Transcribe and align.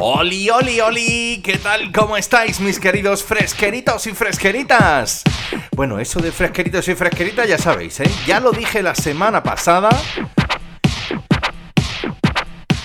Oli, 0.00 0.48
oli, 0.48 0.80
oli, 0.80 1.42
¿qué 1.42 1.58
tal? 1.58 1.90
¿Cómo 1.90 2.16
estáis 2.16 2.60
mis 2.60 2.78
queridos 2.78 3.24
fresqueritos 3.24 4.06
y 4.06 4.12
fresqueritas? 4.12 5.24
Bueno, 5.74 5.98
eso 5.98 6.20
de 6.20 6.30
fresqueritos 6.30 6.86
y 6.86 6.94
fresqueritas 6.94 7.48
ya 7.48 7.58
sabéis, 7.58 7.98
¿eh? 7.98 8.10
Ya 8.24 8.38
lo 8.38 8.52
dije 8.52 8.80
la 8.80 8.94
semana 8.94 9.42
pasada. 9.42 9.88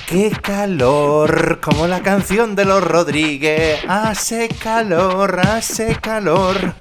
¡Qué 0.07 0.31
calor! 0.31 1.59
Como 1.61 1.85
la 1.85 2.01
canción 2.01 2.55
de 2.55 2.65
los 2.65 2.83
Rodríguez. 2.83 3.81
Hace 3.87 4.49
calor, 4.49 5.39
hace 5.39 5.95
calor. 5.97 6.73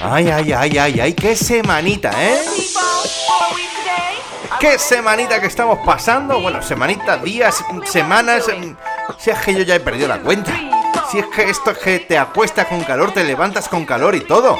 Ay, 0.00 0.28
ay, 0.28 0.52
ay, 0.52 0.78
ay, 0.78 1.00
ay, 1.00 1.14
qué 1.14 1.36
semanita, 1.36 2.10
¿eh? 2.20 2.42
¿Qué 4.58 4.76
semanita 4.78 5.40
que 5.40 5.46
estamos 5.46 5.78
pasando? 5.86 6.40
Bueno, 6.40 6.62
semanita, 6.62 7.16
días, 7.16 7.64
semanas. 7.84 8.46
Si 9.18 9.30
es 9.30 9.38
que 9.38 9.54
yo 9.54 9.62
ya 9.62 9.74
he 9.74 9.80
perdido 9.80 10.08
la 10.08 10.20
cuenta. 10.20 10.52
Si 11.10 11.18
es 11.18 11.26
que 11.26 11.50
esto 11.50 11.70
es 11.72 11.78
que 11.78 11.98
te 12.00 12.18
acuestas 12.18 12.66
con 12.66 12.82
calor, 12.84 13.12
te 13.12 13.24
levantas 13.24 13.68
con 13.68 13.84
calor 13.84 14.14
y 14.14 14.20
todo. 14.20 14.58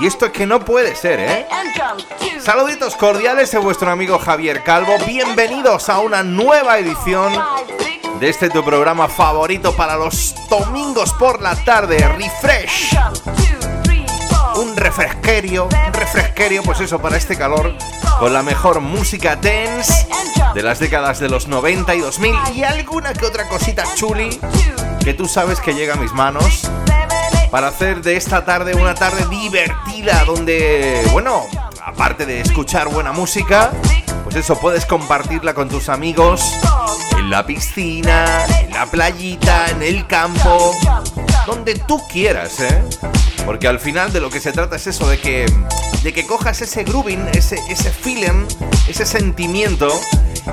Y 0.00 0.06
esto 0.06 0.26
es 0.26 0.32
que 0.32 0.46
no 0.46 0.60
puede 0.60 0.94
ser, 0.94 1.20
¿eh? 1.20 1.46
Saluditos 2.40 2.94
cordiales 2.96 3.50
de 3.50 3.58
vuestro 3.58 3.90
amigo 3.90 4.18
Javier 4.18 4.62
Calvo. 4.62 4.96
Bienvenidos 5.06 5.88
a 5.88 6.00
una 6.00 6.22
nueva 6.22 6.78
edición 6.78 7.32
de 8.20 8.28
este 8.28 8.50
tu 8.50 8.64
programa 8.64 9.08
favorito 9.08 9.74
para 9.74 9.96
los 9.96 10.34
domingos 10.48 11.12
por 11.14 11.40
la 11.40 11.54
tarde, 11.64 11.98
Refresh. 11.98 12.96
Un 14.58 14.76
refresquerio, 14.76 15.66
un 15.66 15.92
refresquerio, 15.92 16.64
pues 16.64 16.80
eso, 16.80 16.98
para 16.98 17.16
este 17.16 17.36
calor, 17.36 17.76
con 18.18 18.32
la 18.32 18.42
mejor 18.42 18.80
música 18.80 19.36
dance 19.36 20.08
de 20.52 20.62
las 20.64 20.80
décadas 20.80 21.20
de 21.20 21.28
los 21.28 21.46
90 21.46 21.94
y 21.94 22.00
2000 22.00 22.34
y 22.56 22.64
alguna 22.64 23.12
que 23.12 23.24
otra 23.24 23.48
cosita 23.48 23.84
chuli 23.94 24.40
que 25.04 25.14
tú 25.14 25.28
sabes 25.28 25.60
que 25.60 25.74
llega 25.74 25.94
a 25.94 25.96
mis 25.96 26.12
manos 26.12 26.68
para 27.50 27.68
hacer 27.68 28.02
de 28.02 28.16
esta 28.16 28.44
tarde 28.44 28.74
una 28.74 28.94
tarde 28.94 29.26
divertida 29.30 30.24
donde, 30.24 31.06
bueno, 31.12 31.46
aparte 31.84 32.26
de 32.26 32.40
escuchar 32.40 32.88
buena 32.88 33.12
música, 33.12 33.72
pues 34.24 34.36
eso 34.36 34.58
puedes 34.58 34.84
compartirla 34.84 35.54
con 35.54 35.68
tus 35.68 35.88
amigos 35.88 36.54
en 37.16 37.30
la 37.30 37.46
piscina, 37.46 38.44
en 38.60 38.70
la 38.70 38.86
playita, 38.86 39.70
en 39.70 39.82
el 39.82 40.06
campo, 40.06 40.76
donde 41.46 41.74
tú 41.74 42.00
quieras, 42.08 42.60
¿eh? 42.60 42.82
Porque 43.46 43.66
al 43.66 43.80
final 43.80 44.12
de 44.12 44.20
lo 44.20 44.28
que 44.28 44.40
se 44.40 44.52
trata 44.52 44.76
es 44.76 44.86
eso, 44.86 45.08
de 45.08 45.18
que, 45.18 45.46
de 46.02 46.12
que 46.12 46.26
cojas 46.26 46.60
ese 46.60 46.84
grooving, 46.84 47.28
ese, 47.32 47.58
ese 47.70 47.90
feeling, 47.90 48.46
ese 48.88 49.06
sentimiento 49.06 49.88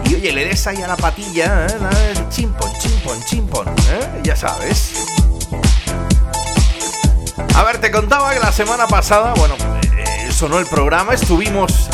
y 0.04 0.16
oye, 0.16 0.32
le 0.34 0.46
des 0.46 0.68
ahí 0.68 0.82
a 0.82 0.88
la 0.88 0.98
patilla, 0.98 1.68
¿eh? 1.68 2.14
chimpon, 2.30 2.72
chimpon, 2.80 3.24
chimpon, 3.26 3.68
¿eh? 3.68 4.22
ya 4.24 4.36
sabes. 4.36 4.95
Contaba 7.96 8.34
que 8.34 8.42
la 8.42 8.52
semana 8.52 8.88
pasada, 8.88 9.34
bueno, 9.38 9.56
eh, 9.98 10.30
sonó 10.30 10.60
el 10.60 10.66
programa, 10.66 11.14
estuvimos 11.14 11.88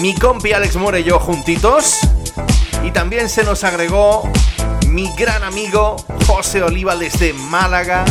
mi 0.00 0.14
compi 0.14 0.52
Alex 0.52 0.76
More 0.76 1.00
y 1.00 1.02
yo 1.02 1.18
juntitos. 1.18 1.98
Y 2.84 2.92
también 2.92 3.28
se 3.28 3.42
nos 3.42 3.64
agregó 3.64 4.30
mi 4.86 5.12
gran 5.16 5.42
amigo 5.42 5.96
José 6.28 6.62
Oliva 6.62 6.94
desde 6.94 7.32
Málaga. 7.32 8.04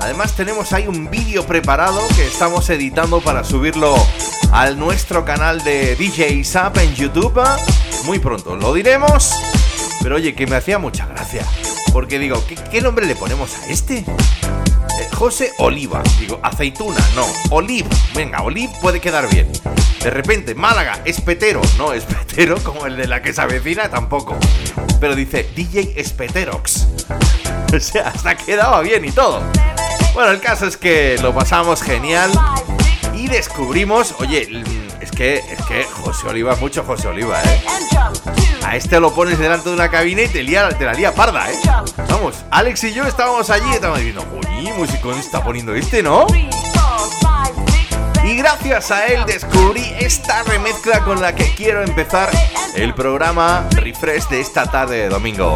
Además 0.00 0.32
tenemos 0.32 0.72
ahí 0.72 0.88
un 0.88 1.08
vídeo 1.12 1.46
preparado 1.46 2.00
que 2.16 2.26
estamos 2.26 2.68
editando 2.70 3.20
para 3.20 3.44
subirlo 3.44 3.94
al 4.50 4.76
nuestro 4.76 5.24
canal 5.24 5.62
de 5.62 5.94
DJ 5.94 6.42
Zap 6.42 6.76
en 6.78 6.92
YouTube. 6.96 7.40
Muy 8.04 8.18
pronto 8.18 8.56
lo 8.56 8.74
diremos. 8.74 9.30
Pero 10.02 10.16
oye, 10.16 10.34
que 10.34 10.48
me 10.48 10.56
hacía 10.56 10.80
mucha 10.80 11.06
gracia. 11.06 11.46
Porque 11.92 12.18
digo, 12.18 12.42
¿qué, 12.48 12.56
qué 12.56 12.80
nombre 12.80 13.06
le 13.06 13.14
ponemos 13.14 13.54
a 13.58 13.66
este? 13.66 14.04
José 15.14 15.52
Oliva. 15.58 16.02
Digo, 16.18 16.40
aceituna, 16.42 17.00
no. 17.14 17.26
Oliv. 17.50 17.86
Venga, 18.14 18.42
Oliv 18.42 18.70
puede 18.80 19.00
quedar 19.00 19.28
bien. 19.30 19.50
De 20.02 20.10
repente, 20.10 20.54
Málaga, 20.54 21.00
espetero. 21.04 21.62
No, 21.78 21.92
espetero 21.92 22.62
como 22.62 22.86
el 22.86 22.96
de 22.96 23.06
la 23.06 23.22
que 23.22 23.32
se 23.32 23.40
avecina 23.40 23.88
tampoco. 23.88 24.36
Pero 25.00 25.14
dice 25.14 25.48
DJ 25.54 25.94
Espeterox. 25.96 26.88
O 27.74 27.80
sea, 27.80 28.06
hasta 28.08 28.36
quedaba 28.36 28.82
bien 28.82 29.04
y 29.04 29.10
todo. 29.10 29.42
Bueno, 30.12 30.30
el 30.30 30.40
caso 30.40 30.66
es 30.66 30.76
que 30.76 31.18
lo 31.20 31.34
pasamos 31.34 31.82
genial 31.82 32.30
y 33.12 33.26
descubrimos, 33.26 34.14
oye, 34.20 34.62
es 35.00 35.10
que, 35.10 35.38
es 35.38 35.60
que 35.66 35.82
José 35.82 36.28
Oliva, 36.28 36.54
mucho 36.56 36.84
José 36.84 37.08
Oliva, 37.08 37.42
¿eh? 37.42 38.43
A 38.64 38.76
este 38.76 38.98
lo 38.98 39.14
pones 39.14 39.38
delante 39.38 39.68
de 39.68 39.74
una 39.74 39.90
cabina 39.90 40.22
y 40.22 40.28
te, 40.28 40.42
lía, 40.42 40.68
te 40.70 40.84
la 40.84 40.94
lía 40.94 41.14
parda, 41.14 41.50
¿eh? 41.50 41.56
Vamos, 42.08 42.44
Alex 42.50 42.84
y 42.84 42.94
yo 42.94 43.06
estábamos 43.06 43.50
allí 43.50 43.66
y 43.70 43.74
estábamos 43.74 44.00
diciendo, 44.00 44.26
uy, 44.32 44.72
musicón 44.72 45.18
está 45.18 45.44
poniendo 45.44 45.74
este, 45.74 46.02
¿no? 46.02 46.26
Y 48.24 48.36
gracias 48.36 48.90
a 48.90 49.06
él 49.06 49.24
descubrí 49.26 49.84
esta 50.00 50.42
remezcla 50.44 51.04
con 51.04 51.20
la 51.20 51.34
que 51.34 51.54
quiero 51.54 51.82
empezar 51.82 52.30
el 52.74 52.94
programa 52.94 53.68
Refresh 53.72 54.28
de 54.28 54.40
esta 54.40 54.64
tarde 54.64 54.96
de 54.96 55.08
domingo. 55.10 55.54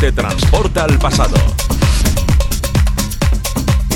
Te 0.00 0.12
transporta 0.12 0.84
al 0.84 0.98
pasado. 0.98 1.36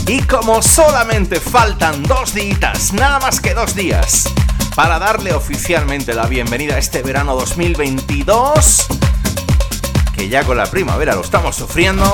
Y 0.06 0.20
como 0.24 0.60
solamente 0.60 1.40
faltan 1.40 2.02
dos 2.02 2.34
días, 2.34 2.92
nada 2.92 3.18
más 3.20 3.40
que 3.40 3.54
dos 3.54 3.74
días, 3.74 4.28
para 4.76 4.98
darle 4.98 5.32
oficialmente 5.32 6.12
la 6.12 6.26
bienvenida 6.26 6.74
a 6.74 6.78
este 6.78 7.02
verano 7.02 7.34
2022, 7.36 8.86
que 10.14 10.28
ya 10.28 10.44
con 10.44 10.58
la 10.58 10.66
primavera 10.66 11.14
lo 11.14 11.22
estamos 11.22 11.56
sufriendo, 11.56 12.04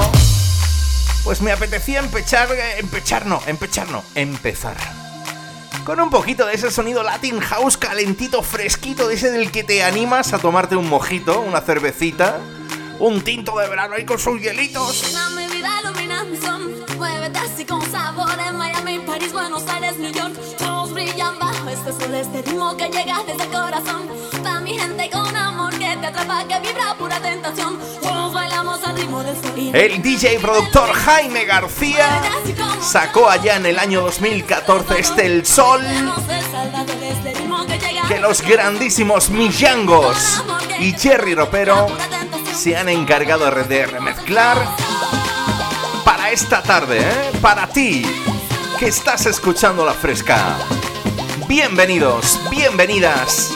pues 1.24 1.40
me 1.40 1.50
apetecía 1.50 1.98
empechar, 1.98 2.48
empechar 2.78 3.26
no, 3.26 3.42
empechar 3.48 3.88
no, 3.88 4.04
empezar. 4.14 4.76
Con 5.84 5.98
un 5.98 6.10
poquito 6.10 6.46
de 6.46 6.54
ese 6.54 6.70
sonido 6.70 7.02
Latin 7.02 7.40
House 7.40 7.76
calentito, 7.76 8.44
fresquito, 8.44 9.08
de 9.08 9.14
ese 9.14 9.32
del 9.32 9.50
que 9.50 9.64
te 9.64 9.82
animas 9.82 10.32
a 10.32 10.38
tomarte 10.38 10.76
un 10.76 10.88
mojito, 10.88 11.40
una 11.40 11.60
cervecita, 11.60 12.38
un 13.00 13.22
tinto 13.22 13.58
de 13.58 13.68
verano 13.68 13.94
ahí 13.94 14.04
con 14.04 14.18
sus 14.18 14.40
hielitos. 14.40 15.16
Muévete 16.96 17.38
así 17.38 17.64
con 17.64 17.82
sabor 17.90 18.30
en 18.46 18.56
Miami, 18.56 18.98
París, 19.00 19.32
Buenos 19.32 19.66
Aires, 19.68 19.96
New 19.96 20.12
York. 20.12 20.34
Todos 20.58 20.92
brillan 20.92 21.38
bajo 21.38 21.68
este 21.70 21.92
sol, 21.92 22.14
este 22.14 22.42
ritmo 22.42 22.76
que 22.76 22.88
llega 22.90 23.22
desde 23.26 23.44
el 23.44 23.50
corazón. 23.50 24.08
Pa' 24.42 24.60
mi 24.60 24.78
gente 24.78 25.08
con 25.10 25.34
amor 25.34 25.70
que 25.72 25.96
te 25.96 26.06
atrapa, 26.06 26.44
que 26.46 26.60
vibra 26.60 26.94
pura 26.98 27.18
tentación. 27.20 27.78
Todos 28.02 28.34
bailamos 28.34 28.84
al 28.84 28.96
ritmo 28.96 29.22
del 29.22 29.34
sol. 29.34 29.74
El 29.74 30.02
DJ 30.02 30.38
productor 30.40 30.92
Jaime 30.92 31.46
García 31.46 32.20
sacó 32.82 33.30
allá 33.30 33.56
en 33.56 33.64
el 33.64 33.78
año 33.78 34.02
2014 34.02 35.00
este 35.00 35.26
El 35.26 35.46
Sol. 35.46 35.80
Que 38.08 38.20
los 38.20 38.42
grandísimos 38.42 39.30
Millangos 39.30 40.42
y 40.80 40.92
Jerry 40.92 41.34
Ropero 41.34 41.86
se 42.60 42.76
han 42.76 42.90
encargado 42.90 43.50
de 43.50 43.86
remezclar 43.86 44.58
para 46.04 46.30
esta 46.30 46.62
tarde, 46.62 46.98
¿eh? 47.00 47.32
para 47.40 47.66
ti 47.66 48.02
que 48.78 48.88
estás 48.88 49.24
escuchando 49.24 49.82
la 49.82 49.94
fresca. 49.94 50.58
Bienvenidos, 51.48 52.38
bienvenidas. 52.50 53.50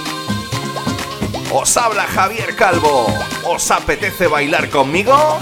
Os 1.52 1.76
habla 1.76 2.04
Javier 2.04 2.56
Calvo. 2.56 3.06
¿Os 3.44 3.70
apetece 3.70 4.26
bailar 4.26 4.70
conmigo? 4.70 5.38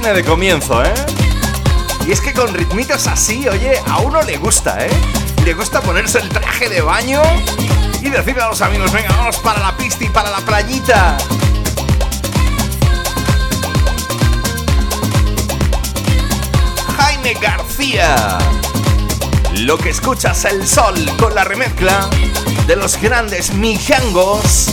De 0.00 0.24
comienzo, 0.24 0.82
¿eh? 0.82 0.92
Y 2.04 2.10
es 2.10 2.20
que 2.20 2.32
con 2.32 2.52
ritmitos 2.52 3.06
así, 3.06 3.46
oye, 3.48 3.80
a 3.86 3.98
uno 4.00 4.22
le 4.22 4.36
gusta, 4.38 4.84
¿eh? 4.84 4.90
Le 5.44 5.54
gusta 5.54 5.80
ponerse 5.80 6.18
el 6.18 6.28
traje 6.30 6.68
de 6.68 6.80
baño 6.80 7.22
y 8.02 8.10
decirle 8.10 8.42
a 8.42 8.48
los 8.48 8.60
amigos, 8.60 8.92
venga, 8.92 9.10
vamos 9.10 9.38
para 9.38 9.60
la 9.60 9.76
pista 9.76 10.02
y 10.02 10.08
para 10.08 10.30
la 10.32 10.38
playita. 10.38 11.16
Jaime 16.98 17.34
García. 17.40 18.38
Lo 19.58 19.78
que 19.78 19.90
escuchas 19.90 20.44
el 20.44 20.66
sol 20.66 20.96
con 21.20 21.36
la 21.36 21.44
remezcla 21.44 22.10
de 22.66 22.74
los 22.74 23.00
grandes 23.00 23.54
Mijangos 23.54 24.70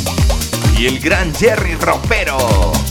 y 0.79 0.87
el 0.87 0.99
gran 0.99 1.33
Jerry 1.35 1.75
Ropero. 1.75 2.90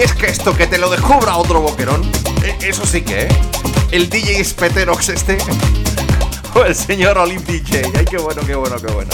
Es 0.00 0.14
que 0.14 0.28
esto 0.28 0.56
que 0.56 0.66
te 0.66 0.78
lo 0.78 0.88
descubra 0.88 1.36
otro 1.36 1.60
boquerón, 1.60 2.00
e, 2.42 2.56
eso 2.66 2.86
sí 2.86 3.02
que, 3.02 3.24
¿eh? 3.24 3.28
El 3.90 4.08
DJ 4.08 4.42
Speterox 4.42 5.10
este, 5.10 5.36
o 6.54 6.64
el 6.64 6.74
señor 6.74 7.18
Olim 7.18 7.44
DJ. 7.44 7.82
Ay, 7.94 8.06
qué 8.06 8.16
bueno, 8.16 8.40
qué 8.46 8.54
bueno, 8.54 8.76
qué 8.76 8.90
bueno. 8.90 9.10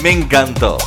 Me 0.00 0.12
encantó. 0.12 0.78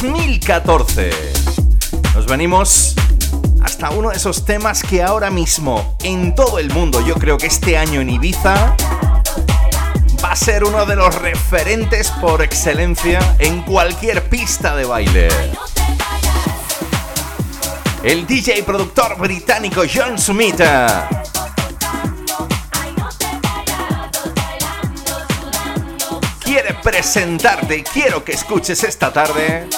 2014. 0.00 1.10
Nos 2.14 2.26
venimos 2.26 2.94
hasta 3.60 3.90
uno 3.90 4.10
de 4.10 4.16
esos 4.16 4.44
temas 4.44 4.84
que 4.84 5.02
ahora 5.02 5.28
mismo 5.28 5.96
en 6.04 6.36
todo 6.36 6.60
el 6.60 6.70
mundo, 6.70 7.04
yo 7.04 7.16
creo 7.16 7.36
que 7.36 7.48
este 7.48 7.76
año 7.76 8.00
en 8.00 8.10
Ibiza 8.10 8.76
va 10.22 10.30
a 10.30 10.36
ser 10.36 10.62
uno 10.62 10.86
de 10.86 10.94
los 10.94 11.12
referentes 11.16 12.12
por 12.20 12.42
excelencia 12.42 13.18
en 13.40 13.62
cualquier 13.62 14.28
pista 14.28 14.76
de 14.76 14.84
baile. 14.84 15.28
El 18.04 18.24
DJ 18.24 18.62
productor 18.62 19.18
británico 19.18 19.82
John 19.92 20.16
Sumita 20.16 21.17
presentarte, 26.98 27.84
quiero 27.84 28.24
que 28.24 28.32
escuches 28.32 28.82
esta 28.82 29.12
tarde 29.12 29.68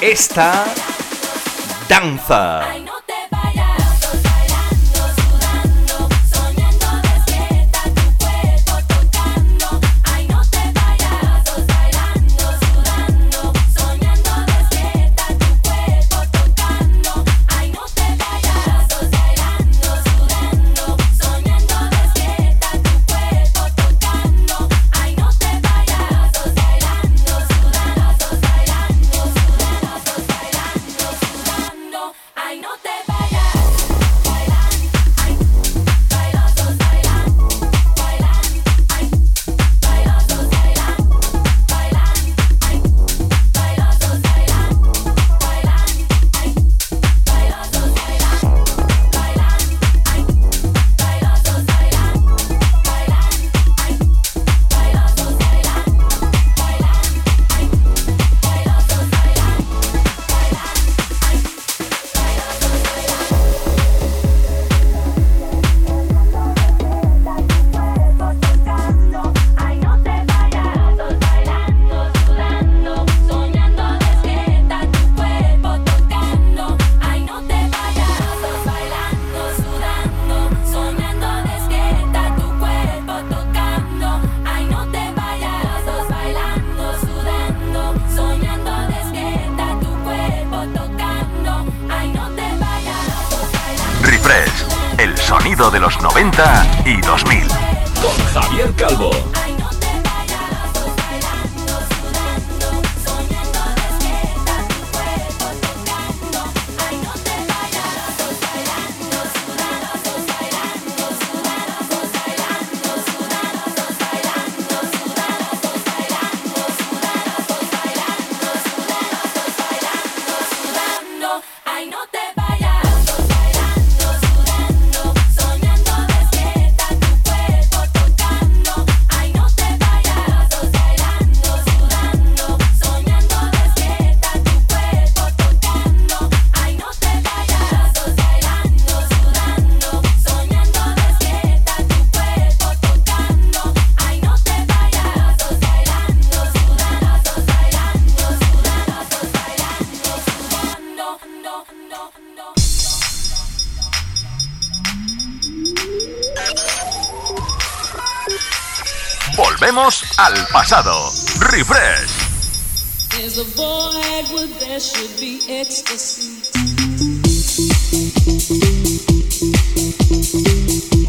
esta 0.00 0.66
danza. 1.88 2.83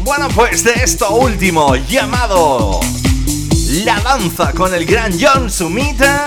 Bueno, 0.04 0.28
pues 0.34 0.64
de 0.64 0.72
esto 0.74 1.14
último, 1.14 1.76
llamado 1.76 2.80
La 3.84 4.00
danza 4.00 4.52
con 4.52 4.72
el 4.74 4.86
gran 4.86 5.12
John 5.20 5.50
Sumita, 5.50 6.24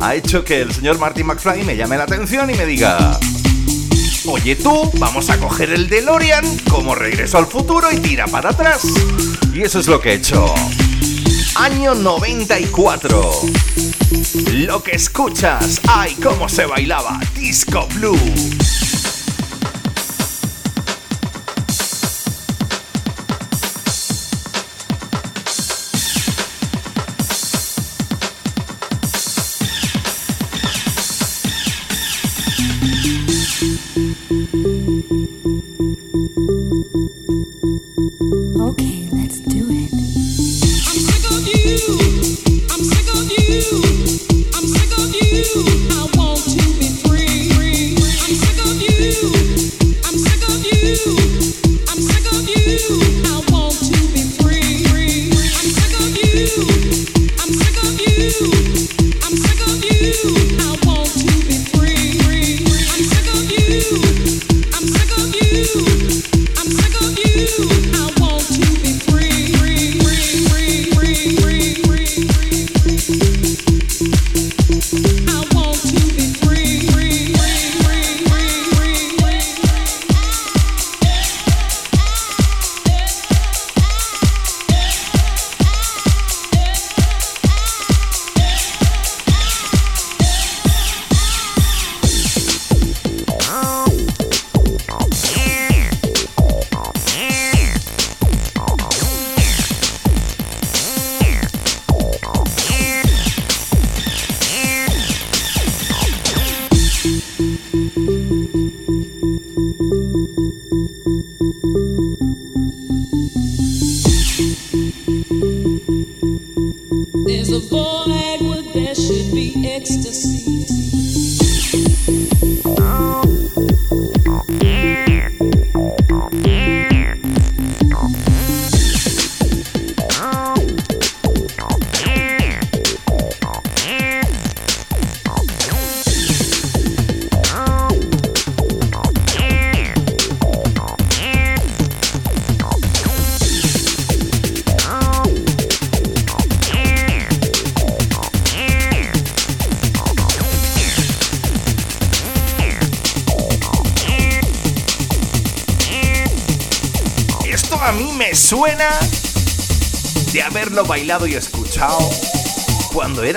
ha 0.00 0.14
hecho 0.14 0.44
que 0.44 0.62
el 0.62 0.72
señor 0.72 0.98
Martin 0.98 1.26
McFly 1.26 1.62
me 1.64 1.76
llame 1.76 1.96
la 1.96 2.04
atención 2.04 2.50
y 2.50 2.54
me 2.54 2.66
diga... 2.66 3.18
Oye 4.26 4.56
tú, 4.56 4.90
vamos 4.98 5.30
a 5.30 5.38
coger 5.38 5.72
el 5.72 5.88
DeLorean 5.88 6.44
como 6.70 6.94
regreso 6.94 7.38
al 7.38 7.46
futuro 7.46 7.90
y 7.90 7.98
tira 7.98 8.26
para 8.26 8.50
atrás. 8.50 8.82
Y 9.52 9.62
eso 9.62 9.80
es 9.80 9.88
lo 9.88 10.00
que 10.00 10.10
he 10.10 10.14
hecho 10.14 10.54
año 11.56 11.94
94. 11.94 13.30
Lo 14.34 14.82
que 14.82 14.92
escuchas, 14.92 15.80
ay, 15.88 16.14
cómo 16.22 16.48
se 16.48 16.64
bailaba, 16.64 17.20
Disco 17.36 17.86
Blue. 17.94 18.61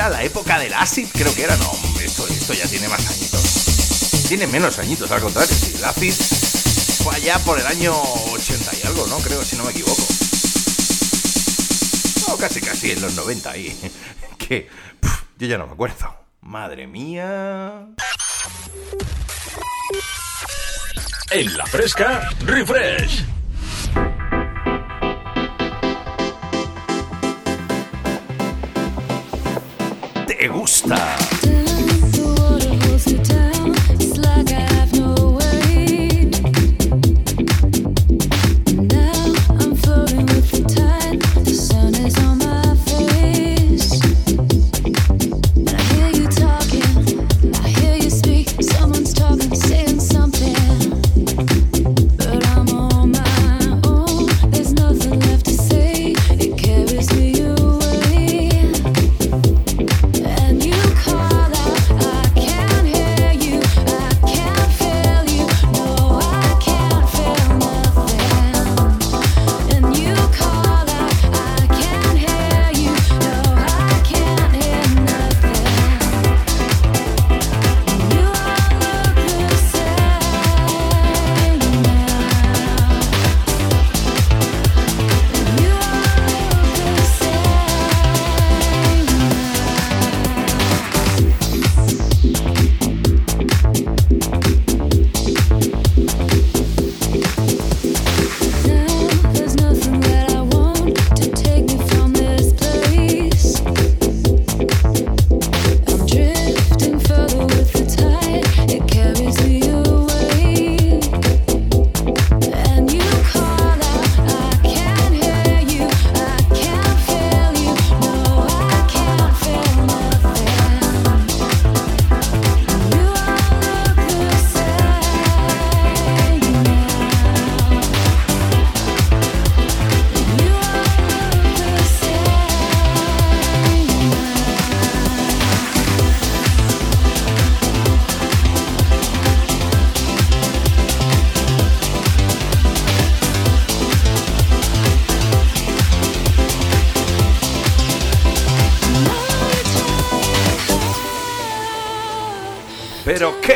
La 0.10 0.24
época 0.24 0.60
del 0.60 0.74
acid, 0.74 1.08
creo 1.12 1.34
que 1.34 1.44
era, 1.44 1.56
no, 1.58 1.72
esto, 2.02 2.28
esto 2.28 2.54
ya 2.54 2.68
tiene 2.68 2.88
más 2.88 3.06
añitos. 3.08 4.26
Tiene 4.28 4.48
menos 4.48 4.78
añitos, 4.80 5.10
al 5.12 5.22
contrario, 5.22 5.56
sí, 5.56 5.74
el 5.76 5.84
acid 5.84 6.14
fue 7.04 7.16
allá 7.16 7.40
por 7.40 7.60
el 7.60 7.66
año 7.68 7.94
80 8.32 8.72
y 8.82 8.88
algo, 8.88 9.08
¿no? 9.08 9.18
Creo, 9.18 9.44
si 9.44 9.56
no 9.56 9.64
me 9.64 9.72
equivoco. 9.72 10.02
No, 12.28 12.38
casi, 12.38 12.62
casi 12.62 12.92
en 12.92 13.02
los 13.02 13.16
90 13.16 13.52
ahí. 13.52 13.94
que 14.38 14.70
yo 15.38 15.48
ya 15.48 15.58
no 15.58 15.68
me 15.68 15.74
acuerdo. 15.74 16.16
Madre 16.42 16.88
mía. 16.88 17.88
En 21.32 21.58
la 21.58 21.66
fresca, 21.66 22.30
refresh. 22.42 23.25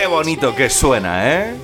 Bonito 0.09 0.55
que 0.55 0.69
suena, 0.69 1.33
¿eh? 1.33 1.55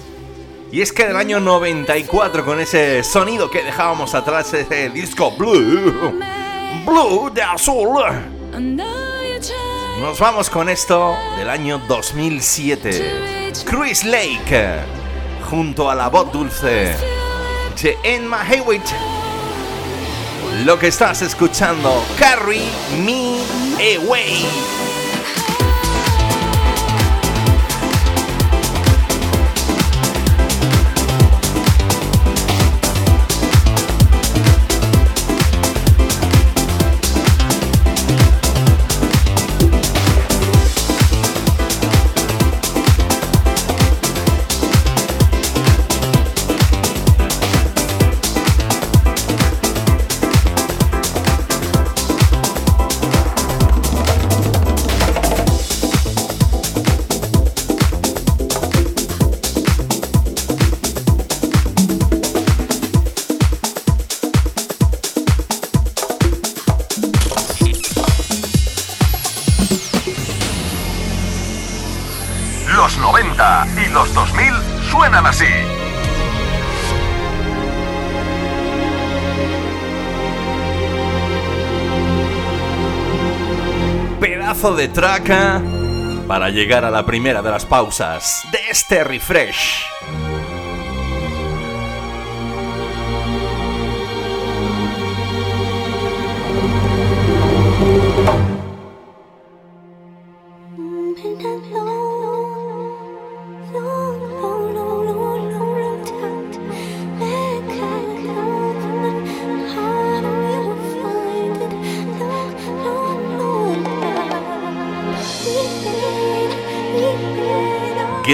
Y 0.71 0.81
es 0.81 0.91
que 0.91 1.05
del 1.07 1.15
año 1.15 1.39
94, 1.39 2.43
con 2.45 2.59
ese 2.59 3.03
sonido 3.03 3.49
que 3.49 3.63
dejábamos 3.63 4.13
atrás, 4.13 4.53
ese 4.53 4.89
disco 4.89 5.31
Blue, 5.31 6.19
Blue 6.85 7.29
de 7.33 7.41
azul, 7.41 8.03
nos 10.01 10.19
vamos 10.19 10.49
con 10.49 10.69
esto 10.69 11.15
del 11.37 11.49
año 11.49 11.79
2007. 11.87 13.51
Chris 13.65 14.03
Lake, 14.03 14.79
junto 15.49 15.89
a 15.89 15.95
la 15.95 16.09
voz 16.09 16.31
dulce 16.31 16.95
de 17.81 17.97
Emma 18.03 18.45
Hewitt. 18.49 18.85
Lo 20.65 20.79
que 20.79 20.87
estás 20.87 21.21
escuchando, 21.21 22.03
Carry 22.17 22.63
Me 23.03 23.39
Away. 23.97 24.94
De 84.75 84.89
traca 84.89 85.61
para 86.27 86.49
llegar 86.49 86.83
a 86.83 86.91
la 86.91 87.05
primera 87.05 87.41
de 87.41 87.49
las 87.49 87.65
pausas 87.65 88.43
de 88.51 88.59
este 88.69 89.03
refresh. 89.03 89.84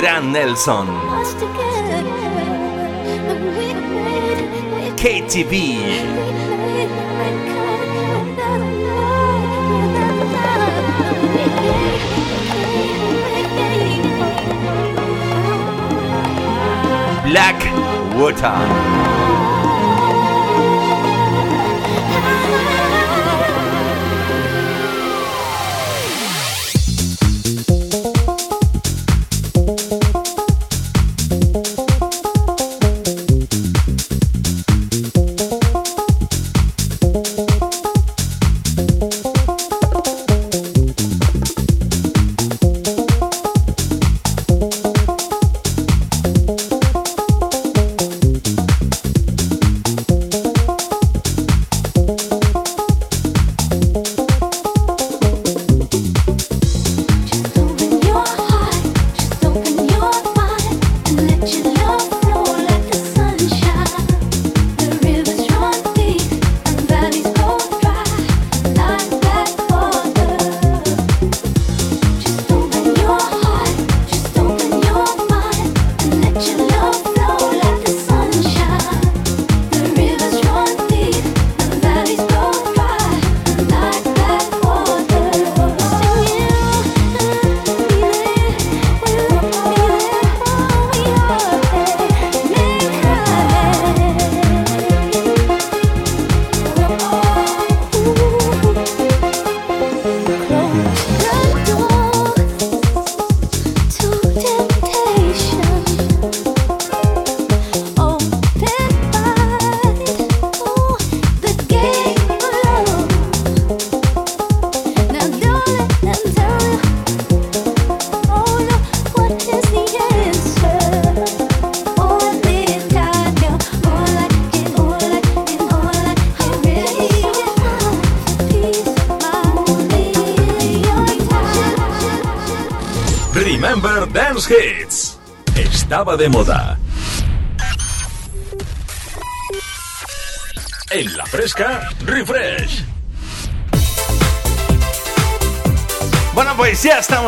Gran 0.02 0.32
Nelson. 0.32 0.88
KTV. 4.98 5.52
Black 17.24 17.62
Water. 18.18 19.21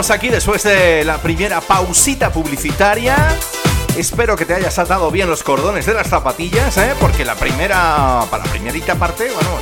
Aquí 0.09 0.29
después 0.29 0.63
de 0.63 1.05
la 1.05 1.17
primera 1.17 1.61
pausita 1.61 2.31
publicitaria. 2.31 3.15
Espero 3.97 4.35
que 4.35 4.45
te 4.45 4.53
hayas 4.53 4.79
atado 4.79 5.11
bien 5.11 5.29
los 5.29 5.43
cordones 5.43 5.85
de 5.85 5.93
las 5.93 6.07
zapatillas, 6.07 6.77
¿eh? 6.77 6.93
Porque 6.99 7.23
la 7.23 7.35
primera, 7.35 8.21
para 8.29 8.43
la 8.43 8.51
primerita 8.51 8.95
parte, 8.95 9.29
vamos, 9.29 9.61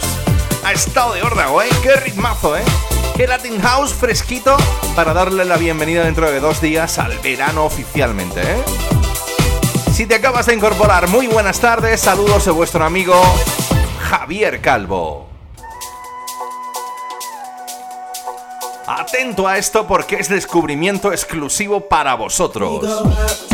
ha 0.63 0.71
estado 0.71 1.13
de 1.13 1.23
órdago, 1.23 1.61
¿eh? 1.61 1.69
Qué 1.83 1.95
ritmazo, 1.95 2.57
¿eh? 2.57 2.63
Qué 3.15 3.27
Latin 3.27 3.61
House 3.61 3.93
fresquito 3.93 4.57
para 4.95 5.13
darle 5.13 5.45
la 5.45 5.57
bienvenida 5.57 6.03
dentro 6.03 6.31
de 6.31 6.39
dos 6.39 6.61
días 6.61 6.97
al 6.97 7.17
verano 7.19 7.65
oficialmente, 7.65 8.41
¿eh? 8.41 8.63
Si 9.93 10.05
te 10.05 10.15
acabas 10.15 10.45
de 10.45 10.55
incorporar, 10.55 11.07
muy 11.09 11.27
buenas 11.27 11.59
tardes, 11.59 11.99
saludos 11.99 12.45
de 12.45 12.51
vuestro 12.51 12.85
amigo 12.85 13.21
Javier 13.99 14.61
Calvo. 14.61 15.30
Atento 18.99 19.47
a 19.47 19.57
esto 19.57 19.87
porque 19.87 20.17
es 20.17 20.27
descubrimiento 20.27 21.13
exclusivo 21.13 21.87
para 21.87 22.15
vosotros. 22.15 23.50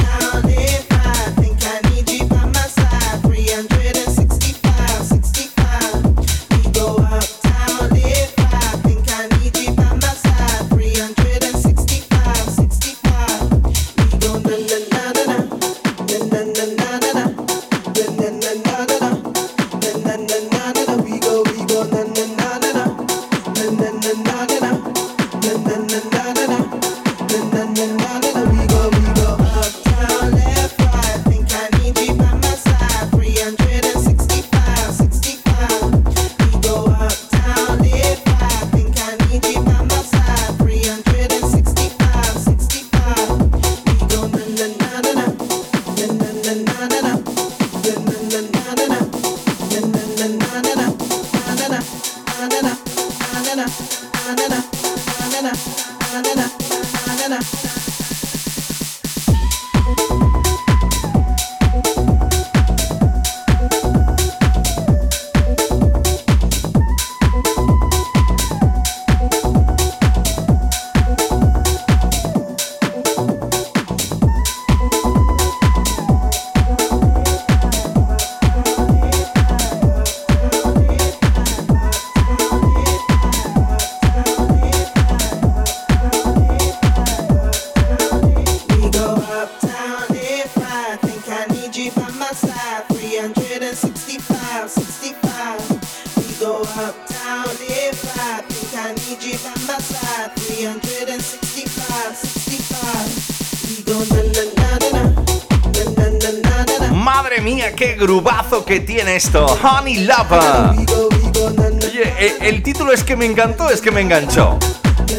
Tiene 108.98 109.16
esto. 109.16 109.46
Honey 109.62 110.06
Lava. 110.06 110.74
Oye, 110.74 112.36
el 112.42 112.64
título 112.64 112.92
es 112.92 113.04
que 113.04 113.16
me 113.16 113.28
encantó, 113.28 113.70
es 113.70 113.80
que 113.80 113.92
me 113.92 114.02
enganchó. 114.02 114.58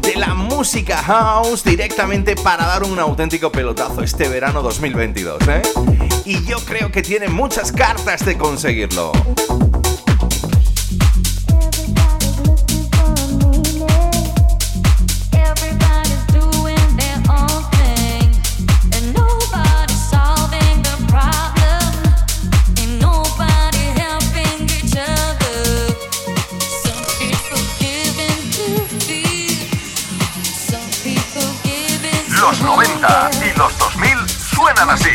de 0.00 0.16
la 0.16 0.32
música 0.32 0.96
house 0.96 1.64
directamente 1.64 2.34
para 2.34 2.64
dar 2.64 2.84
un 2.84 2.98
auténtico 2.98 3.52
pelotazo 3.52 4.02
este 4.02 4.28
verano 4.28 4.62
2022, 4.62 5.48
¿eh? 5.48 5.60
Y 6.24 6.42
yo 6.46 6.60
creo 6.60 6.90
que 6.90 7.02
tiene 7.02 7.28
muchas 7.28 7.72
cartas 7.72 8.24
de 8.24 8.38
conseguirlo. 8.38 9.12
Así. 34.90 35.10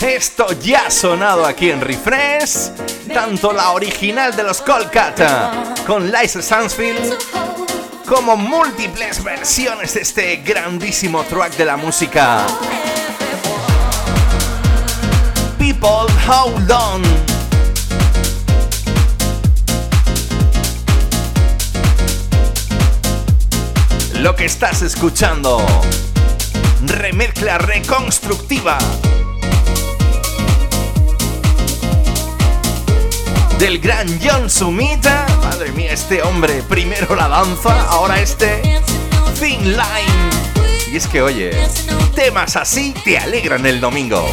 Esto 0.00 0.52
ya 0.60 0.86
ha 0.86 0.90
sonado 0.90 1.44
aquí 1.44 1.70
en 1.70 1.80
Refresh, 1.80 2.70
tanto 3.12 3.52
la 3.52 3.70
original 3.72 4.34
de 4.34 4.42
los 4.42 4.60
Kolkata 4.60 5.74
con 5.86 6.10
Liza 6.10 6.42
Sansfield 6.42 7.16
como 8.06 8.36
múltiples 8.36 9.22
versiones 9.22 9.94
de 9.94 10.00
este 10.00 10.36
grandísimo 10.36 11.22
track 11.24 11.56
de 11.56 11.64
la 11.64 11.76
música. 11.76 12.46
People 15.58 16.06
Hold 16.26 16.70
On 16.70 17.29
Lo 24.20 24.36
que 24.36 24.44
estás 24.44 24.82
escuchando. 24.82 25.64
Remezcla 26.84 27.56
reconstructiva. 27.56 28.76
Del 33.58 33.78
gran 33.78 34.06
John 34.22 34.50
Sumita. 34.50 35.24
Madre 35.42 35.72
mía, 35.72 35.94
este 35.94 36.22
hombre. 36.22 36.62
Primero 36.68 37.16
la 37.16 37.28
danza, 37.28 37.80
ahora 37.88 38.20
este 38.20 38.60
Thin 39.40 39.72
Line. 39.72 40.30
Y 40.92 40.96
es 40.96 41.06
que, 41.06 41.22
oye, 41.22 41.52
temas 42.14 42.56
así 42.56 42.92
te 43.02 43.16
alegran 43.16 43.64
el 43.64 43.80
domingo. 43.80 44.26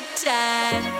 good 0.00 0.16
time. 0.16 0.99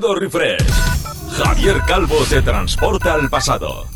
Sonido 0.00 0.14
refresh. 0.14 0.64
Javier 1.36 1.82
Calvo 1.86 2.16
te 2.28 2.42
transporta 2.42 3.14
al 3.14 3.28
pasado. 3.28 3.86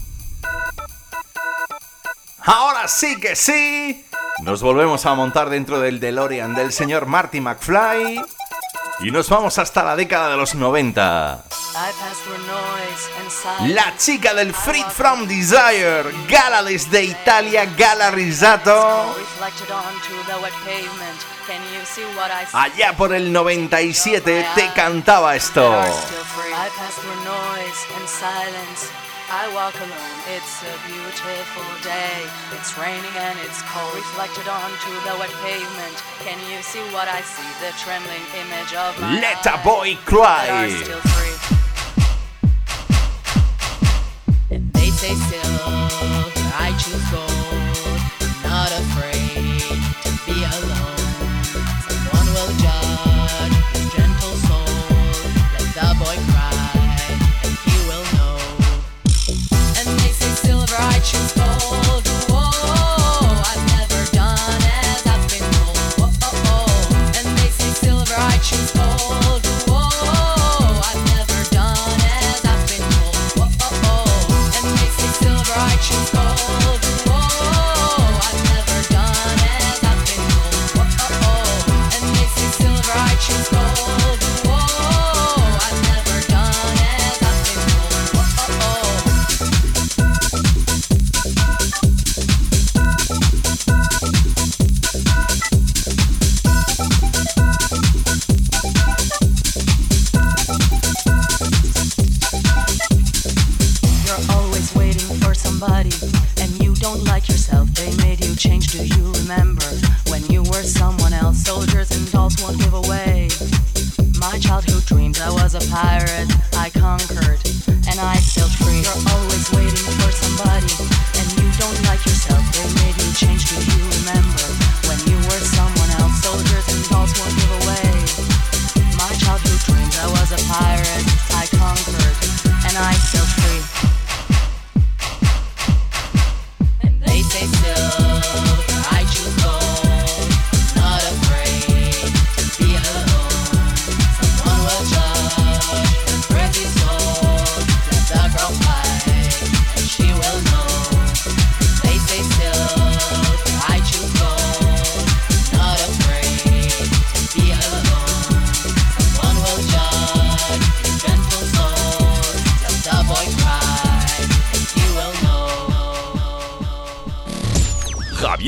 Ahora 2.41 2.89
sí 2.89 3.19
que 3.21 3.35
sí. 3.35 4.05
Nos 4.43 4.63
volvemos 4.63 5.07
a 5.07 5.15
montar 5.15 5.49
dentro 5.49 5.81
del 5.81 6.01
DeLorean 6.01 6.55
del 6.55 6.73
señor 6.73 7.07
Marty 7.07 7.41
McFly. 7.41 8.23
Y 9.01 9.11
nos 9.11 9.29
vamos 9.29 9.59
hasta 9.59 9.83
la 9.83 9.97
década 9.97 10.31
de 10.31 10.37
los 10.37 10.55
90. 10.55 11.45
La 13.67 13.97
chica 13.97 14.35
del 14.35 14.55
Freed 14.55 14.87
from 14.87 15.27
Desire, 15.27 16.05
Gala 16.29 16.63
desde 16.63 17.05
Italia, 17.05 17.67
Gala 17.77 18.11
Risato. 18.11 19.15
Allá 22.53 22.93
por 22.97 23.13
el 23.13 23.33
97 23.33 24.47
te 24.55 24.73
cantaba 24.75 25.37
esto. 25.37 25.73
I 29.31 29.49
walk 29.55 29.75
alone, 29.81 30.21
it's 30.37 30.63
a 30.63 30.77
beautiful 30.87 31.65
day. 31.83 32.29
It's 32.53 32.77
raining 32.79 33.17
and 33.17 33.39
it's 33.41 33.63
cold, 33.73 33.95
reflected 33.97 34.47
onto 34.47 34.93
the 35.03 35.17
wet 35.19 35.33
pavement. 35.43 35.97
Can 36.21 36.39
you 36.53 36.63
see 36.63 36.85
what 36.93 37.09
I 37.09 37.23
see? 37.23 37.43
The 37.59 37.73
trembling 37.83 38.23
image 38.37 38.75
of 38.75 39.01
my 39.01 39.21
Let 39.21 39.45
a 39.47 39.59
boy 39.65 39.97
cry. 40.05 40.69
And 44.51 44.73
they 44.73 44.91
say 44.91 45.15
still, 45.15 45.57
I 46.61 46.71
choose 46.79 47.11
gold, 47.11 47.34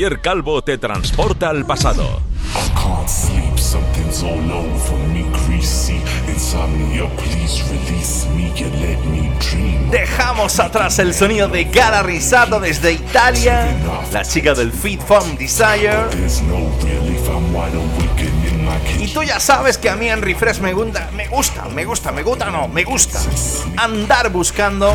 Javier 0.07 0.21
Calvo 0.21 0.61
te 0.61 0.77
transporta 0.77 1.49
al 1.49 1.65
pasado. 1.65 2.21
I 2.55 2.69
can't 2.75 3.09
sleep, 3.09 3.57
something's 3.57 4.23
all 4.23 4.51
over 4.51 4.97
me, 5.09 5.25
greasy. 5.45 6.01
Insomnia, 6.29 7.09
please 7.17 7.61
release 7.69 8.25
me, 8.29 8.53
you 8.55 8.69
let 8.79 9.03
me 9.05 9.29
dream. 9.39 9.91
Dejamos 9.91 10.61
atrás 10.61 10.97
el 10.99 11.13
sonido 11.13 11.49
de 11.49 11.65
Gara 11.65 12.03
Risato 12.03 12.61
desde 12.61 12.93
Italia, 12.93 13.75
la 14.13 14.23
chica 14.23 14.53
del 14.53 14.71
Fit 14.71 15.01
from 15.01 15.35
Desire. 15.35 16.05
Y 18.99 19.07
tú 19.13 19.23
ya 19.23 19.39
sabes 19.39 19.77
que 19.77 19.89
a 19.89 19.95
mí 19.95 20.09
en 20.09 20.21
Refresh 20.21 20.59
me 20.59 20.73
gusta, 20.73 21.09
me 21.13 21.27
gusta, 21.27 21.65
me 22.11 22.23
gusta, 22.23 22.49
no, 22.49 22.67
me 22.67 22.83
gusta 22.83 23.19
andar 23.77 24.31
buscando 24.31 24.93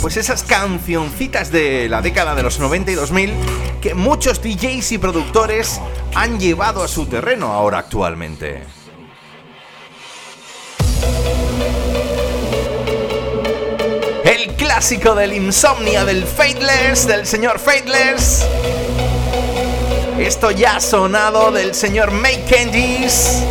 pues 0.00 0.16
esas 0.16 0.42
cancioncitas 0.42 1.52
de 1.52 1.88
la 1.88 2.02
década 2.02 2.34
de 2.34 2.42
los 2.42 2.58
90 2.58 2.90
y 2.90 2.94
2000 2.94 3.32
que 3.80 3.94
muchos 3.94 4.42
DJs 4.42 4.92
y 4.92 4.98
productores 4.98 5.80
han 6.14 6.40
llevado 6.40 6.82
a 6.82 6.88
su 6.88 7.06
terreno 7.06 7.52
ahora 7.52 7.78
actualmente. 7.78 8.64
El 14.24 14.54
clásico 14.56 15.14
del 15.14 15.32
Insomnia 15.32 16.04
del 16.04 16.24
Fateless, 16.24 17.06
del 17.06 17.26
señor 17.26 17.58
Fateless. 17.58 18.46
Esto 20.20 20.50
ya 20.50 20.76
ha 20.76 20.80
sonado 20.80 21.50
del 21.50 21.74
señor 21.74 22.10
Make 22.10 22.44
Candies. 22.44 23.42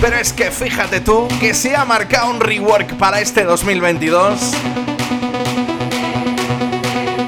Pero 0.00 0.16
es 0.16 0.32
que 0.32 0.52
fíjate 0.52 1.00
tú 1.00 1.26
que 1.40 1.52
se 1.52 1.74
ha 1.74 1.84
marcado 1.84 2.30
un 2.30 2.40
rework 2.40 2.96
para 2.96 3.20
este 3.20 3.42
2022. 3.42 4.52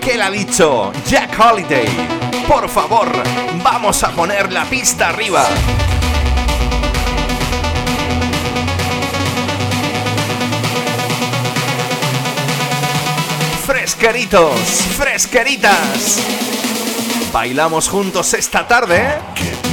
Que 0.01 0.17
le 0.17 0.23
ha 0.23 0.31
dicho 0.31 0.93
Jack 1.09 1.37
Holiday. 1.39 1.89
Por 2.47 2.69
favor, 2.69 3.11
vamos 3.65 4.05
a 4.05 4.11
poner 4.11 4.53
la 4.53 4.65
pista 4.67 5.09
arriba. 5.09 5.45
Fresqueritos, 13.83 14.61
fresqueritas. 14.97 16.21
Bailamos 17.33 17.89
juntos 17.89 18.33
esta 18.33 18.65
tarde. 18.69 18.97
¿eh? 18.97 19.72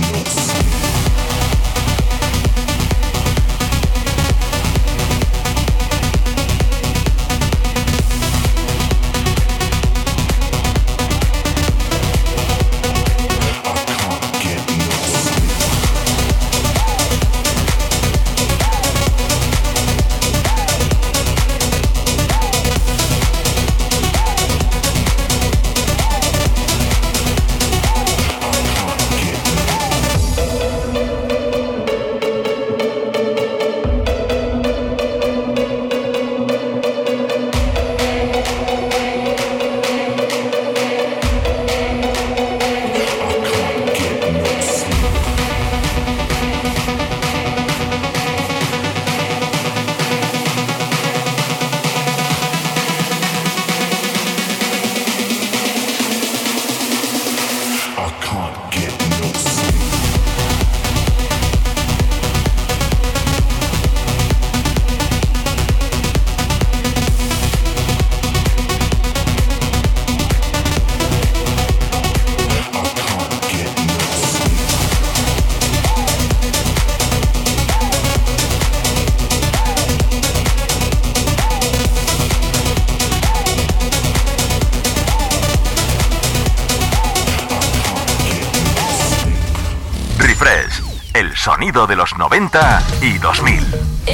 de 91.88 91.96
los 91.96 92.18
90 92.18 92.84
y 93.02 93.18
2000. 93.20 93.66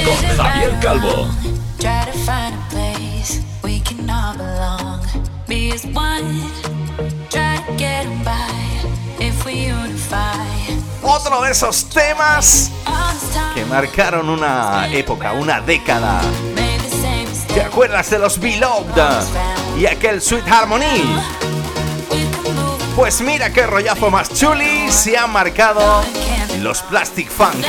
Con 0.04 0.36
Javier 0.36 0.78
Calvo. 0.80 1.28
Otro 11.02 11.42
de 11.42 11.50
esos 11.50 11.88
temas 11.90 12.70
que 13.54 13.64
marcaron 13.64 14.28
una 14.28 14.88
época, 14.88 15.32
una 15.32 15.60
década. 15.60 16.20
¿Te 17.52 17.62
acuerdas 17.62 18.10
de 18.10 18.18
los 18.18 18.38
Beloved 18.38 19.02
y 19.78 19.86
aquel 19.86 20.20
Sweet 20.20 20.46
Harmony? 20.48 21.45
Pues 22.96 23.20
mira 23.20 23.52
qué 23.52 23.66
rollazo 23.66 24.10
más 24.10 24.32
chuli 24.32 24.90
se 24.90 25.18
ha 25.18 25.26
marcado 25.26 26.02
los 26.62 26.80
Plastic 26.80 27.28
Funk. 27.28 27.66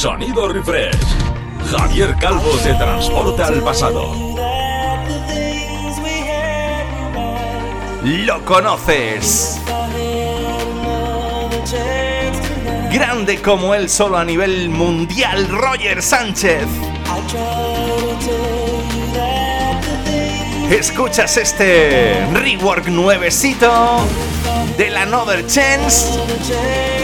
Sonido 0.00 0.48
Refresh. 0.48 0.96
Javier 1.70 2.16
Calvo 2.18 2.56
se 2.62 2.72
transporta 2.72 3.48
al 3.48 3.60
pasado. 3.60 4.14
Lo 8.02 8.44
conoces. 8.46 9.60
Grande 12.90 13.42
como 13.42 13.74
él 13.74 13.90
solo 13.90 14.16
a 14.16 14.24
nivel 14.24 14.70
mundial, 14.70 15.46
Roger 15.50 16.02
Sánchez. 16.02 16.64
Escuchas 20.70 21.36
este 21.36 22.24
rework 22.32 22.86
nuevecito 22.86 24.00
del 24.78 24.96
Another 24.96 25.46
Chance 25.46 26.99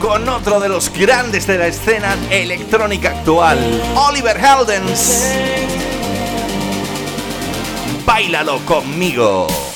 con 0.00 0.28
otro 0.28 0.58
de 0.60 0.68
los 0.68 0.90
grandes 0.90 1.46
de 1.46 1.58
la 1.58 1.66
escena 1.66 2.16
electrónica 2.30 3.10
actual, 3.10 3.58
Oliver 3.94 4.36
Heldens. 4.36 5.32
Bailalo 8.04 8.58
conmigo. 8.64 9.69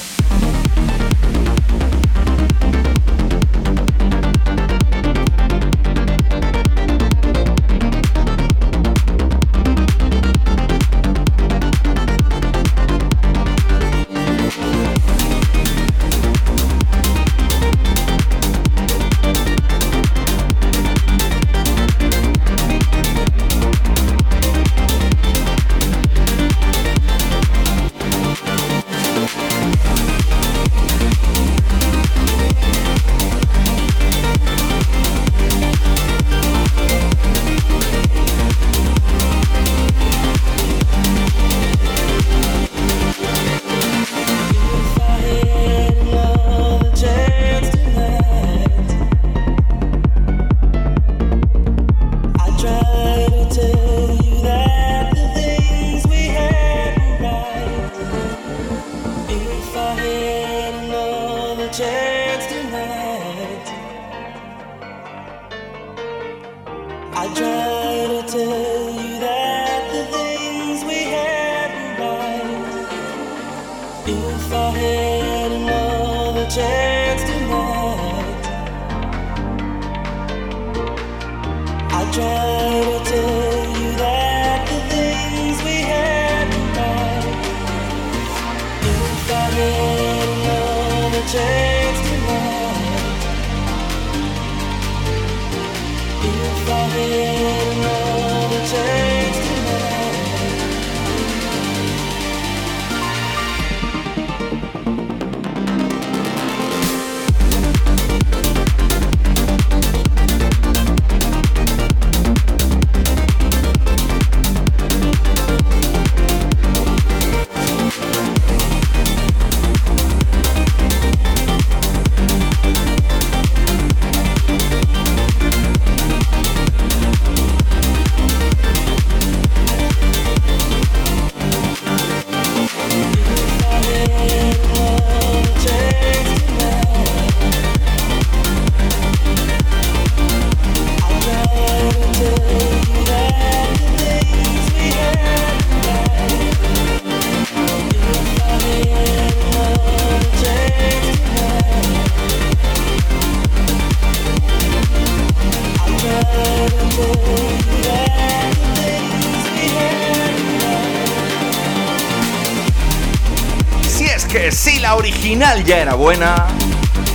Original 165.35 165.65
ya 165.65 165.79
era 165.79 165.95
buena, 165.95 166.47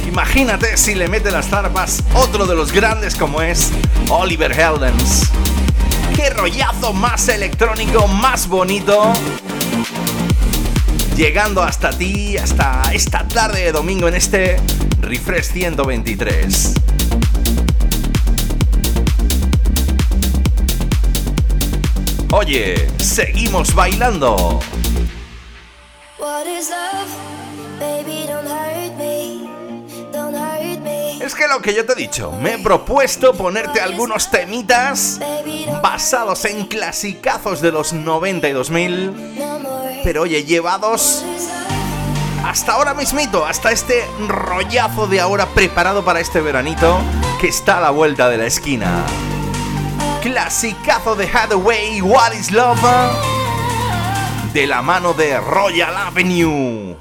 imagínate 0.05 0.75
si 0.75 0.93
le 0.93 1.07
mete 1.07 1.31
las 1.31 1.47
zarpas 1.47 2.03
otro 2.13 2.45
de 2.45 2.53
los 2.53 2.73
grandes 2.73 3.15
como 3.15 3.41
es 3.41 3.71
Oliver 4.09 4.51
Heldens. 4.51 5.29
Qué 6.17 6.29
rollazo 6.31 6.91
más 6.91 7.29
electrónico, 7.29 8.09
más 8.09 8.49
bonito. 8.49 9.13
Llegando 11.15 11.63
hasta 11.63 11.91
ti, 11.91 12.35
hasta 12.35 12.91
esta 12.93 13.25
tarde 13.25 13.63
de 13.63 13.71
domingo 13.71 14.09
en 14.09 14.15
este 14.15 14.57
Refresh 14.99 15.53
123. 15.53 16.73
Oye, 22.31 22.87
seguimos 22.97 23.73
bailando. 23.73 24.59
Que 31.39 31.47
lo 31.47 31.61
que 31.61 31.73
yo 31.73 31.85
te 31.85 31.93
he 31.93 31.95
dicho, 31.95 32.33
me 32.33 32.55
he 32.55 32.57
propuesto 32.57 33.33
ponerte 33.33 33.79
algunos 33.79 34.29
temitas 34.29 35.21
basados 35.81 36.43
en 36.43 36.65
clasicazos 36.65 37.61
de 37.61 37.71
los 37.71 37.93
90 37.93 38.49
y 38.49 38.51
2000, 38.51 39.37
no 39.39 39.59
more. 39.59 40.01
pero 40.03 40.23
oye, 40.23 40.43
llevados 40.43 41.23
hasta 42.45 42.73
ahora 42.73 42.93
mismito, 42.93 43.45
hasta 43.45 43.71
este 43.71 44.05
rollazo 44.27 45.07
de 45.07 45.21
ahora 45.21 45.45
preparado 45.45 46.03
para 46.03 46.19
este 46.19 46.41
veranito 46.41 46.99
que 47.39 47.47
está 47.47 47.77
a 47.77 47.81
la 47.81 47.91
vuelta 47.91 48.27
de 48.27 48.37
la 48.37 48.45
esquina. 48.45 49.05
Clasicazo 50.21 51.15
de 51.15 51.25
Hathaway, 51.25 52.01
What 52.01 52.33
is 52.33 52.51
Love? 52.51 52.81
De 54.51 54.67
la 54.67 54.81
mano 54.81 55.13
de 55.13 55.39
Royal 55.39 55.95
Avenue. 55.95 56.97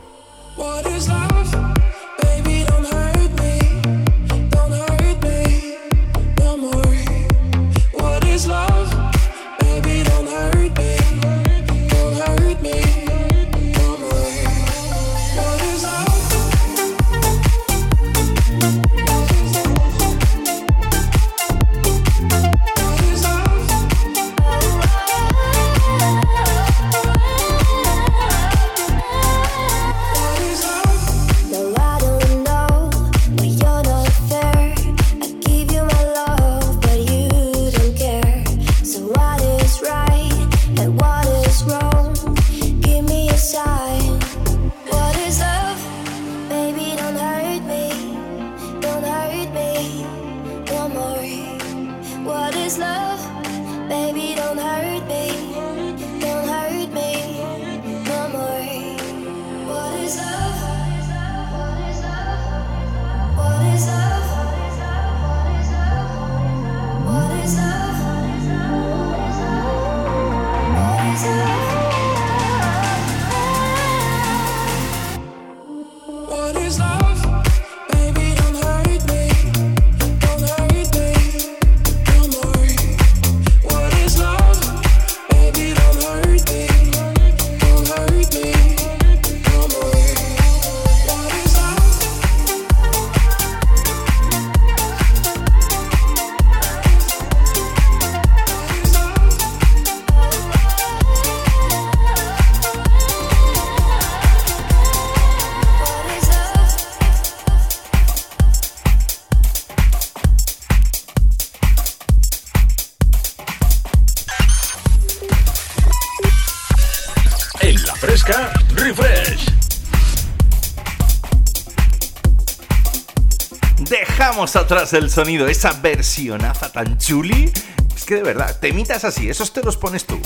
Atrás 124.56 124.94
el 124.94 125.10
sonido, 125.10 125.46
esa 125.46 125.72
versionaza 125.72 126.72
tan 126.72 126.96
chuli. 126.96 127.52
Es 127.94 128.04
que 128.04 128.14
de 128.16 128.22
verdad, 128.22 128.58
temitas 128.58 129.04
así, 129.04 129.28
esos 129.28 129.52
te 129.52 129.62
los 129.62 129.76
pones 129.76 130.06
tú. 130.06 130.18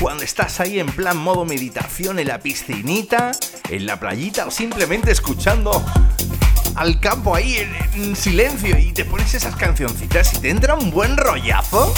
Cuando 0.00 0.22
estás 0.22 0.60
ahí 0.60 0.78
en 0.78 0.86
plan 0.86 1.16
modo 1.16 1.44
meditación 1.44 2.18
en 2.18 2.28
la 2.28 2.38
piscinita, 2.38 3.32
en 3.68 3.86
la 3.86 3.98
playita 3.98 4.46
o 4.46 4.50
simplemente 4.50 5.10
escuchando 5.10 5.84
al 6.76 7.00
campo 7.00 7.34
ahí 7.34 7.56
en, 7.56 7.74
en 8.02 8.16
silencio 8.16 8.78
y 8.78 8.92
te 8.92 9.04
pones 9.04 9.34
esas 9.34 9.56
cancioncitas 9.56 10.32
y 10.34 10.38
te 10.38 10.50
entra 10.50 10.74
un 10.74 10.90
buen 10.90 11.16
rollazo. 11.16 11.92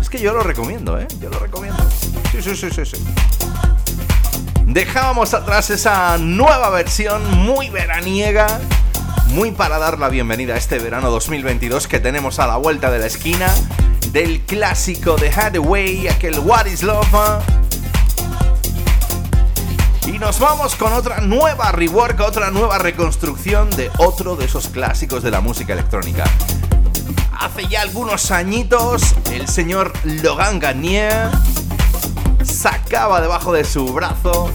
Es 0.00 0.10
que 0.10 0.18
yo 0.18 0.32
lo 0.32 0.42
recomiendo, 0.42 0.98
¿eh? 1.00 1.06
Yo 1.20 1.30
lo 1.30 1.38
recomiendo. 1.38 1.82
Sí, 2.32 2.42
sí, 2.42 2.56
sí, 2.56 2.70
sí, 2.70 2.84
sí. 2.84 3.04
Dejábamos 4.66 5.32
atrás 5.32 5.70
esa 5.70 6.18
nueva 6.18 6.70
versión 6.70 7.30
muy 7.38 7.70
veraniega, 7.70 8.60
muy 9.32 9.50
para 9.50 9.78
dar 9.78 9.98
la 9.98 10.10
bienvenida 10.10 10.54
a 10.54 10.56
este 10.58 10.78
verano 10.78 11.10
2022 11.10 11.88
que 11.88 12.00
tenemos 12.00 12.38
a 12.38 12.46
la 12.46 12.58
vuelta 12.58 12.90
de 12.90 12.98
la 12.98 13.06
esquina 13.06 13.50
del 14.10 14.42
clásico 14.42 15.16
de 15.16 15.30
Hathaway, 15.30 16.08
aquel 16.08 16.38
What 16.40 16.66
is 16.66 16.82
Love. 16.82 17.06
Y 20.06 20.18
nos 20.18 20.38
vamos 20.38 20.76
con 20.76 20.92
otra 20.92 21.20
nueva 21.20 21.72
rework, 21.72 22.20
otra 22.20 22.50
nueva 22.50 22.78
reconstrucción 22.78 23.70
de 23.70 23.90
otro 23.96 24.36
de 24.36 24.44
esos 24.44 24.68
clásicos 24.68 25.22
de 25.22 25.30
la 25.30 25.40
música 25.40 25.72
electrónica. 25.72 26.24
Hace 27.32 27.66
ya 27.68 27.80
algunos 27.80 28.30
añitos, 28.30 29.14
el 29.32 29.48
señor 29.48 29.92
Logan 30.04 30.58
Garnier 30.58 31.30
sacaba 32.44 33.22
debajo 33.22 33.52
de 33.54 33.64
su 33.64 33.92
brazo 33.94 34.52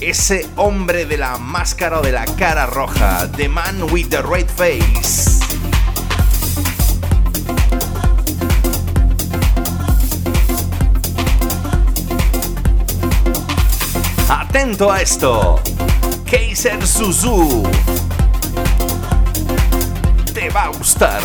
ese 0.00 0.48
hombre 0.56 1.04
de 1.04 1.16
la 1.16 1.36
máscara 1.38 2.00
o 2.00 2.02
de 2.02 2.12
la 2.12 2.24
cara 2.24 2.66
roja, 2.66 3.30
The 3.36 3.48
Man 3.48 3.92
with 3.92 4.08
the 4.08 4.22
Red 4.22 4.48
Face. 4.48 5.40
Atento 14.28 14.90
a 14.90 15.02
esto, 15.02 15.60
Kaiser 16.28 16.86
Suzu. 16.86 17.62
Te 20.32 20.48
va 20.50 20.64
a 20.64 20.68
gustar. 20.68 21.20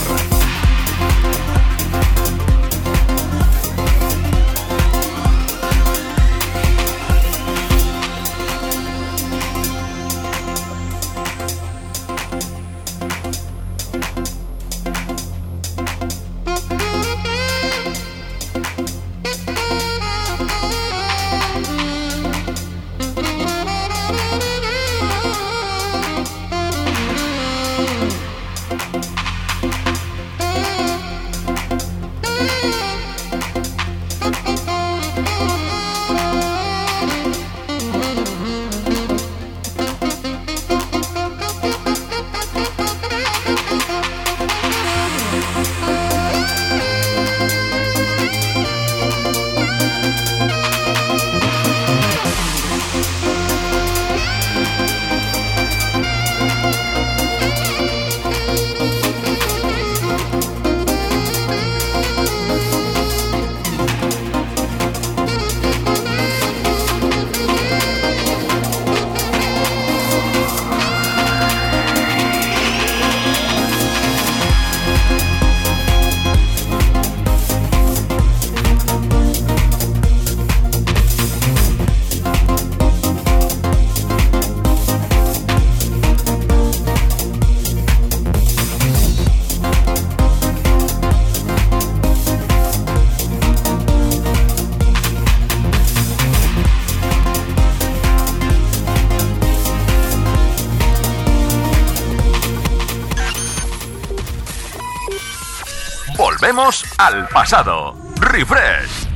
Al 107.05 107.27
pasado. 107.27 107.95
Refresh. 108.19 109.07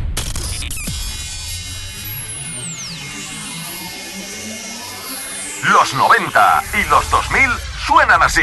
Los 5.64 5.94
90 5.96 6.64
y 6.74 6.90
los 6.90 7.10
2000 7.10 7.50
suenan 7.88 8.22
así. 8.22 8.42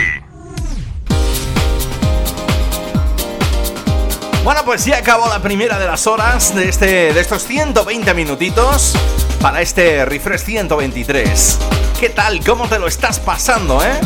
Bueno, 4.42 4.64
pues 4.64 4.84
ya 4.84 4.98
acabó 4.98 5.28
la 5.28 5.40
primera 5.40 5.78
de 5.78 5.86
las 5.86 6.08
horas 6.08 6.52
de, 6.54 6.68
este, 6.68 7.12
de 7.12 7.20
estos 7.20 7.44
120 7.44 8.14
minutitos 8.14 8.96
para 9.40 9.60
este 9.60 10.04
Refresh 10.04 10.40
123. 10.40 11.58
¿Qué 12.00 12.10
tal? 12.10 12.44
¿Cómo 12.44 12.68
te 12.68 12.80
lo 12.80 12.88
estás 12.88 13.20
pasando, 13.20 13.84
eh? 13.84 14.00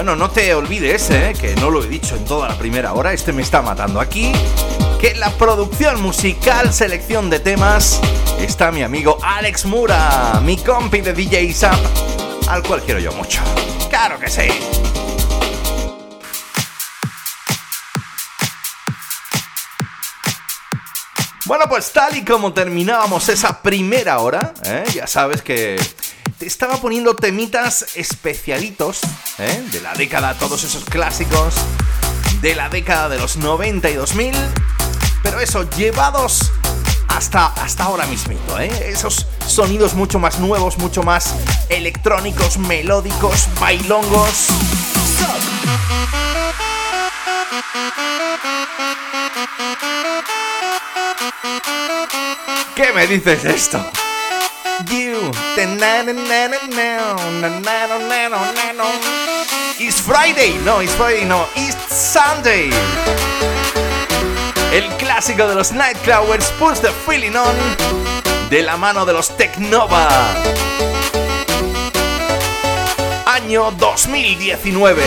Bueno, 0.00 0.16
no 0.16 0.30
te 0.30 0.54
olvides, 0.54 1.10
eh, 1.10 1.34
que 1.38 1.54
no 1.56 1.68
lo 1.68 1.84
he 1.84 1.86
dicho 1.86 2.16
en 2.16 2.24
toda 2.24 2.48
la 2.48 2.56
primera 2.56 2.94
hora, 2.94 3.12
este 3.12 3.34
me 3.34 3.42
está 3.42 3.60
matando 3.60 4.00
aquí, 4.00 4.32
que 4.98 5.10
en 5.10 5.20
la 5.20 5.28
producción 5.28 6.00
musical, 6.00 6.72
selección 6.72 7.28
de 7.28 7.38
temas, 7.38 8.00
está 8.38 8.72
mi 8.72 8.82
amigo 8.82 9.18
Alex 9.22 9.66
Mura, 9.66 10.40
mi 10.42 10.56
compi 10.56 11.02
de 11.02 11.12
DJ 11.12 11.52
Zap, 11.52 11.78
al 12.48 12.62
cual 12.62 12.80
quiero 12.80 12.98
yo 12.98 13.12
mucho. 13.12 13.42
¡Claro 13.90 14.18
que 14.18 14.30
sí! 14.30 14.48
Bueno, 21.44 21.66
pues 21.68 21.92
tal 21.92 22.16
y 22.16 22.24
como 22.24 22.54
terminábamos 22.54 23.28
esa 23.28 23.60
primera 23.60 24.20
hora, 24.20 24.54
¿eh? 24.64 24.84
ya 24.94 25.06
sabes 25.06 25.42
que 25.42 25.76
te 26.40 26.46
estaba 26.46 26.78
poniendo 26.78 27.14
temitas 27.14 27.84
especialitos 27.96 29.02
¿eh? 29.38 29.62
de 29.72 29.82
la 29.82 29.92
década, 29.92 30.32
todos 30.38 30.64
esos 30.64 30.86
clásicos 30.86 31.54
de 32.40 32.54
la 32.54 32.70
década 32.70 33.10
de 33.10 33.18
los 33.18 33.36
90 33.36 33.90
y 33.90 33.94
2000, 33.94 34.34
pero 35.22 35.38
eso, 35.40 35.68
llevados 35.76 36.50
hasta, 37.08 37.48
hasta 37.48 37.84
ahora 37.84 38.06
mismito, 38.06 38.58
¿eh? 38.58 38.70
esos 38.88 39.26
sonidos 39.46 39.92
mucho 39.92 40.18
más 40.18 40.38
nuevos, 40.38 40.78
mucho 40.78 41.02
más 41.02 41.34
electrónicos, 41.68 42.56
melódicos, 42.56 43.46
bailongos. 43.60 44.46
¿Qué 52.74 52.92
me 52.94 53.06
dices 53.06 53.44
esto? 53.44 53.84
You. 54.88 55.30
It's 59.78 60.00
Friday. 60.00 60.58
No, 60.64 60.80
it's 60.80 60.94
Friday, 60.94 61.24
no. 61.26 61.46
It's 61.54 61.76
Sunday. 61.92 62.70
El 64.72 64.88
clásico 64.96 65.48
de 65.48 65.54
los 65.54 65.72
Nightcrawlers, 65.72 66.50
Push 66.58 66.80
the 66.80 66.92
Feeling 67.06 67.36
On, 67.36 67.56
de 68.48 68.62
la 68.62 68.76
mano 68.76 69.04
de 69.04 69.12
los 69.12 69.36
Tecnova. 69.36 70.08
Año 73.26 73.70
2019. 73.72 75.02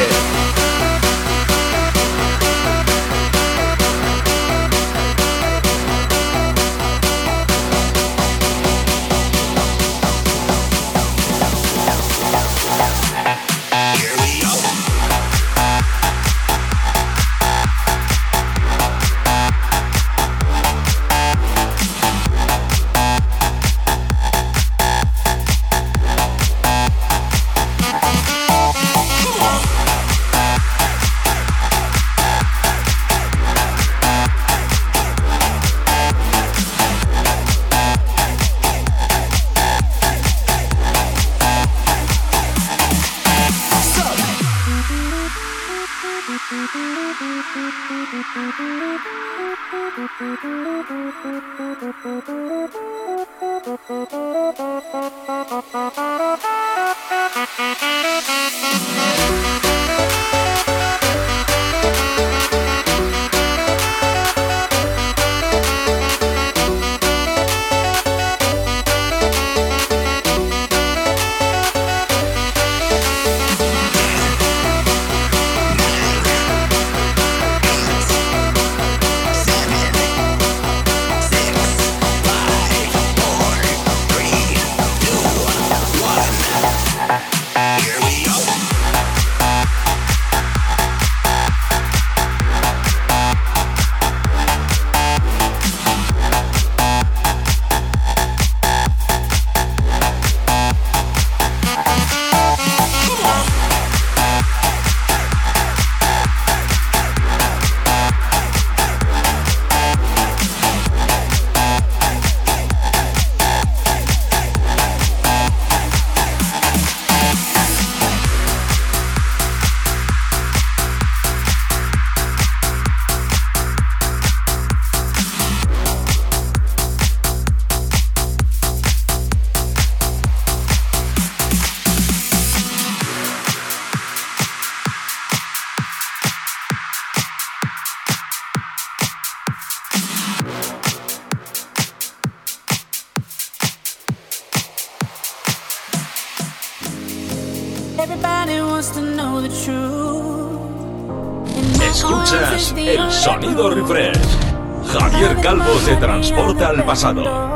Pasado. 157.04 157.53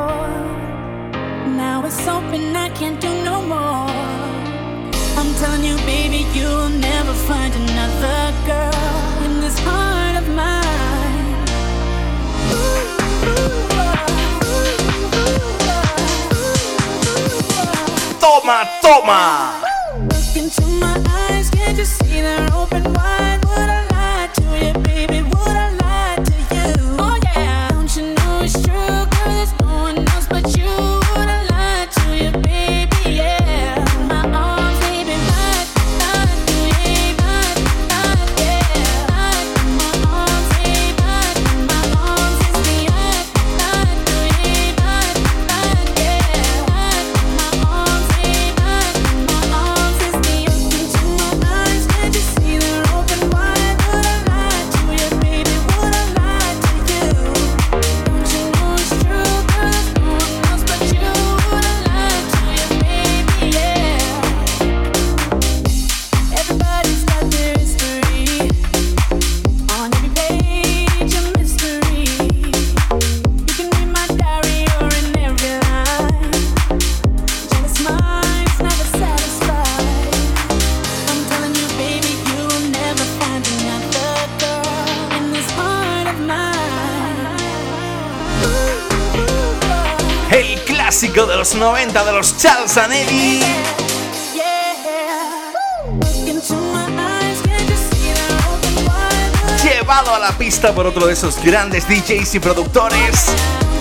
Llevado 99.64 100.14
a 100.14 100.20
la 100.20 100.30
pista 100.38 100.72
por 100.72 100.86
otro 100.86 101.08
de 101.08 101.14
esos 101.14 101.42
grandes 101.42 101.88
DJs 101.88 102.36
y 102.36 102.38
productores 102.38 103.32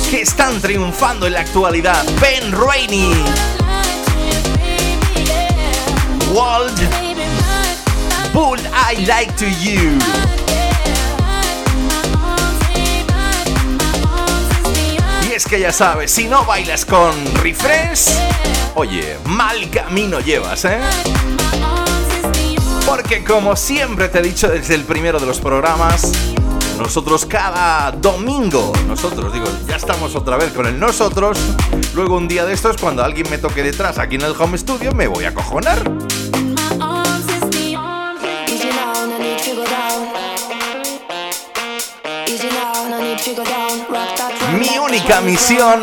que 0.10 0.22
están 0.22 0.60
triunfando 0.62 1.28
en 1.28 1.34
la 1.34 1.42
actualidad. 1.42 2.04
Ben 2.20 2.52
Rainey, 2.52 3.14
Wald, 6.34 6.80
Bull 8.34 8.60
I 8.60 9.06
Like 9.06 9.34
to 9.34 9.46
You. 9.46 10.47
Es 15.38 15.46
que 15.46 15.60
ya 15.60 15.72
sabes, 15.72 16.10
si 16.10 16.28
no 16.28 16.46
bailas 16.46 16.84
con 16.84 17.14
refresh, 17.44 18.10
oye, 18.74 19.20
mal 19.26 19.70
camino 19.70 20.20
llevas, 20.20 20.66
¿eh? 20.66 20.80
Porque 22.88 23.24
como 23.24 23.56
siempre 23.56 24.10
te 24.10 24.18
he 24.18 24.22
dicho 24.24 24.48
desde 24.48 24.74
el 24.74 24.84
primero 24.84 25.20
de 25.20 25.28
los 25.28 25.40
programas, 25.40 26.12
nosotros 26.80 27.28
cada 27.28 27.92
domingo, 27.92 28.74
nosotros 28.88 29.32
digo, 29.32 29.46
ya 29.68 29.76
estamos 29.76 30.16
otra 30.16 30.38
vez 30.38 30.54
con 30.54 30.66
el 30.66 30.80
nosotros, 30.80 31.38
luego 31.94 32.18
un 32.18 32.28
día 32.28 32.44
de 32.44 32.54
estos 32.54 32.78
cuando 32.78 33.04
alguien 33.04 33.30
me 33.30 33.38
toque 33.38 33.62
detrás 33.62 34.00
aquí 34.00 34.16
en 34.16 34.24
el 34.24 34.34
home 34.40 34.58
studio 34.58 34.92
me 34.92 35.06
voy 35.06 35.26
a 35.26 35.36
cojonar. 35.36 35.84
Mi 44.58 44.78
única 44.80 45.22
misión 45.22 45.82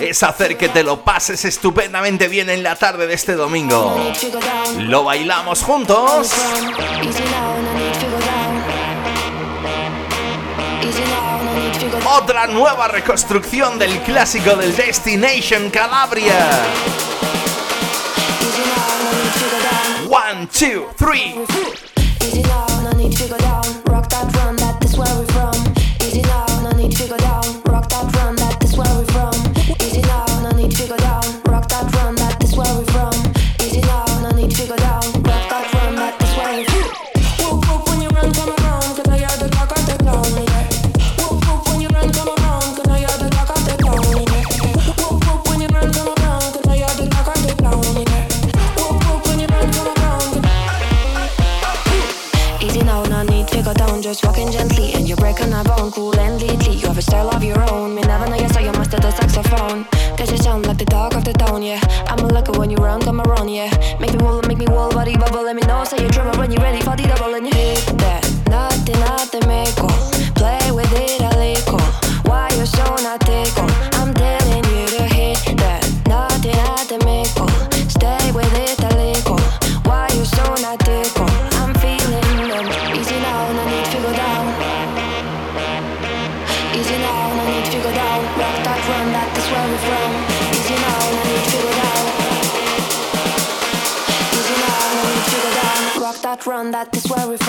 es 0.00 0.22
hacer 0.22 0.56
que 0.56 0.68
te 0.68 0.82
lo 0.82 1.02
pases 1.02 1.44
estupendamente 1.44 2.28
bien 2.28 2.50
en 2.50 2.62
la 2.62 2.74
tarde 2.76 3.06
de 3.06 3.14
este 3.14 3.34
domingo. 3.34 3.96
Lo 4.78 5.04
bailamos 5.04 5.62
juntos. 5.62 6.30
Otra 12.06 12.46
nueva 12.48 12.88
reconstrucción 12.88 13.78
del 13.78 14.00
clásico 14.00 14.56
del 14.56 14.74
Destination 14.74 15.70
Calabria. 15.70 16.64
One, 20.08 20.48
two, 20.48 20.88
three. 20.96 21.34
Just 54.04 54.22
walking 54.26 54.52
gently 54.52 54.92
and 54.92 55.08
you're 55.08 55.16
breaking 55.16 55.50
a 55.54 55.64
bone, 55.64 55.90
cool 55.90 56.14
and 56.20 56.38
deeply. 56.38 56.74
You 56.74 56.88
have 56.88 56.98
a 56.98 57.00
style 57.00 57.34
of 57.34 57.42
your 57.42 57.58
own, 57.72 57.94
me 57.94 58.02
never 58.02 58.26
know 58.28 58.36
you 58.36 58.50
so 58.50 58.60
you 58.60 58.70
master 58.72 58.98
the 58.98 59.10
saxophone. 59.10 59.86
Cause 60.18 60.30
you 60.30 60.36
sound 60.36 60.66
like 60.66 60.76
the 60.76 60.84
dog 60.84 61.14
of 61.14 61.24
the 61.24 61.32
town, 61.32 61.62
yeah. 61.62 61.80
I'm 62.08 62.18
a 62.18 62.28
lucky 62.28 62.52
when 62.58 62.68
you 62.68 62.76
run, 62.76 63.00
come 63.00 63.22
around, 63.22 63.48
yeah. 63.48 63.70
Make 63.98 64.12
me 64.12 64.18
wall, 64.22 64.42
make 64.46 64.58
me 64.58 64.66
wall, 64.66 64.90
body 64.90 65.16
bubble, 65.16 65.44
let 65.44 65.56
me 65.56 65.62
know, 65.62 65.84
say 65.84 66.02
you're 66.02 66.10
trouble 66.10 66.38
when 66.38 66.52
you're 66.52 66.60
ready 66.60 66.82
for 66.82 66.94
the 66.94 67.04
double 67.04 67.34
and 67.34 67.46
you 67.46 67.73
that 96.92 97.10
run, 97.10 97.43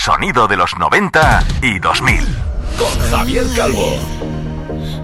sonido 0.00 0.48
de 0.48 0.56
los 0.56 0.78
90 0.78 1.44
y 1.60 1.78
2000. 1.78 2.24
Con 2.78 3.10
Javier 3.10 3.44
Calvo. 3.54 3.98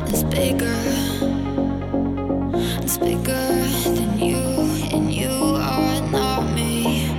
It's 0.09 0.24
bigger. 0.24 0.72
It's 2.82 2.99
bigger 2.99 3.34
than 3.84 4.18
you, 4.18 4.38
and 4.94 5.12
you 5.12 5.57
are 5.57 6.01
not 6.11 6.44
me. 6.55 7.12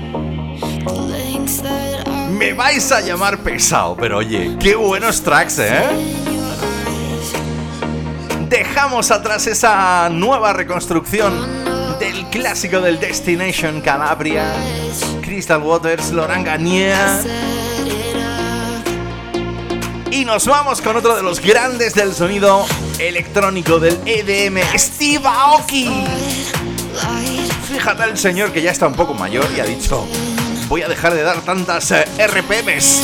The 0.86 0.92
lengths 0.92 1.62
that 1.62 2.08
are 2.08 2.32
Me 2.32 2.54
vais 2.54 2.92
a 2.92 3.02
llamar 3.02 3.44
pesado, 3.44 3.96
pero 3.96 4.18
oye, 4.18 4.58
qué 4.60 4.76
buenos 4.76 5.22
tracks, 5.22 5.60
¿eh? 5.60 5.84
Dejamos 8.50 9.12
atrás 9.12 9.46
esa 9.46 10.10
nueva 10.10 10.52
reconstrucción 10.52 11.32
del 12.00 12.26
clásico 12.32 12.82
del 12.82 13.00
Destination 13.00 13.82
Calabria, 13.82 14.52
Crystal 15.22 15.62
Waters, 15.62 16.12
Laurent 16.12 16.44
Garnier. 16.44 17.57
Y 20.18 20.26
nos 20.26 20.48
vamos 20.48 20.82
con 20.82 20.98
otro 20.98 21.16
de 21.16 21.22
los 21.22 21.40
grandes 21.40 21.94
del 21.94 22.12
sonido 22.12 22.66
electrónico 22.98 23.80
del 23.80 24.00
EDM, 24.04 24.58
Steve 24.76 25.22
Aoki. 25.24 26.06
Fíjate 27.72 28.04
el 28.06 28.18
señor 28.18 28.52
que 28.52 28.64
ya 28.64 28.72
está 28.72 28.88
un 28.88 28.96
poco 28.96 29.14
mayor 29.14 29.46
y 29.56 29.60
ha 29.60 29.64
dicho, 29.64 30.08
voy 30.70 30.82
a 30.82 30.88
dejar 30.88 31.14
de 31.14 31.22
dar 31.22 31.42
tantas 31.42 31.92
eh, 31.92 32.04
RPMs. 32.18 33.04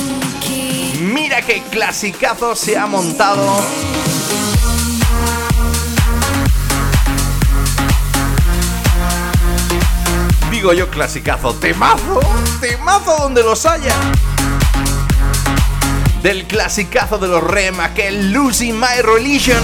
Mira 1.02 1.44
qué 1.44 1.62
clasicazo 1.70 2.56
se 2.56 2.80
ha 2.80 2.88
montado. 2.88 3.64
Digo 10.50 10.74
yo 10.74 10.90
clasicazo, 10.90 11.54
temazo, 11.54 12.22
temazo 12.60 13.18
donde 13.18 13.44
los 13.44 13.68
haya. 13.68 13.94
Del 16.24 16.46
clasicazo 16.46 17.18
de 17.18 17.28
los 17.28 17.44
Rem, 17.44 17.82
aquel 17.82 18.32
Losing 18.32 18.80
My 18.80 19.02
Religion. 19.02 19.62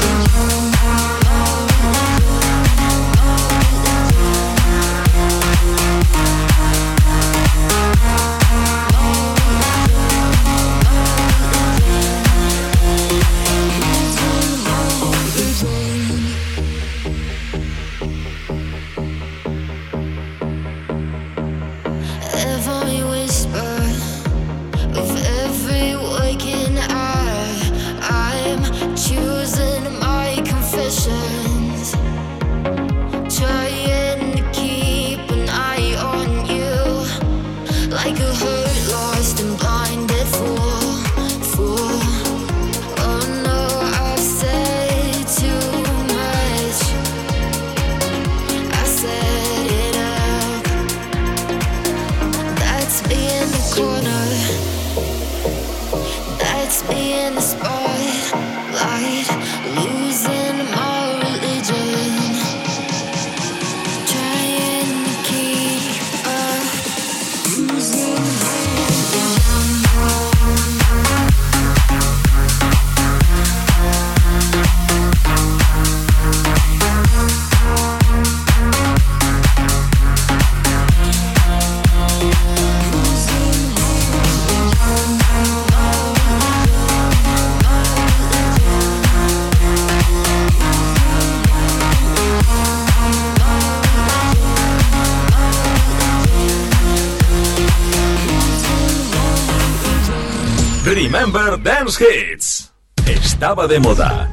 Remember 101.12 101.60
Dance 101.60 101.98
Hits. 102.06 102.72
Estaba 103.08 103.66
de 103.66 103.80
moda. 103.80 104.30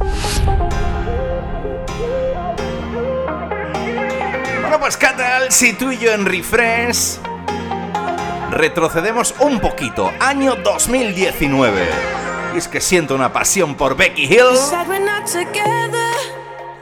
Bueno, 4.60 4.78
pues 4.78 4.98
¿qué 4.98 5.06
tal 5.16 5.50
si 5.50 5.72
tú 5.72 5.90
y 5.90 5.96
yo 5.96 6.12
en 6.12 6.26
Refresh 6.26 7.16
retrocedemos 8.50 9.34
un 9.40 9.58
poquito, 9.58 10.12
año 10.20 10.54
2019? 10.56 11.88
Y 12.54 12.58
es 12.58 12.68
que 12.68 12.82
siento 12.82 13.14
una 13.14 13.32
pasión 13.32 13.74
por 13.74 13.96
Becky 13.96 14.24
Hill. 14.24 14.58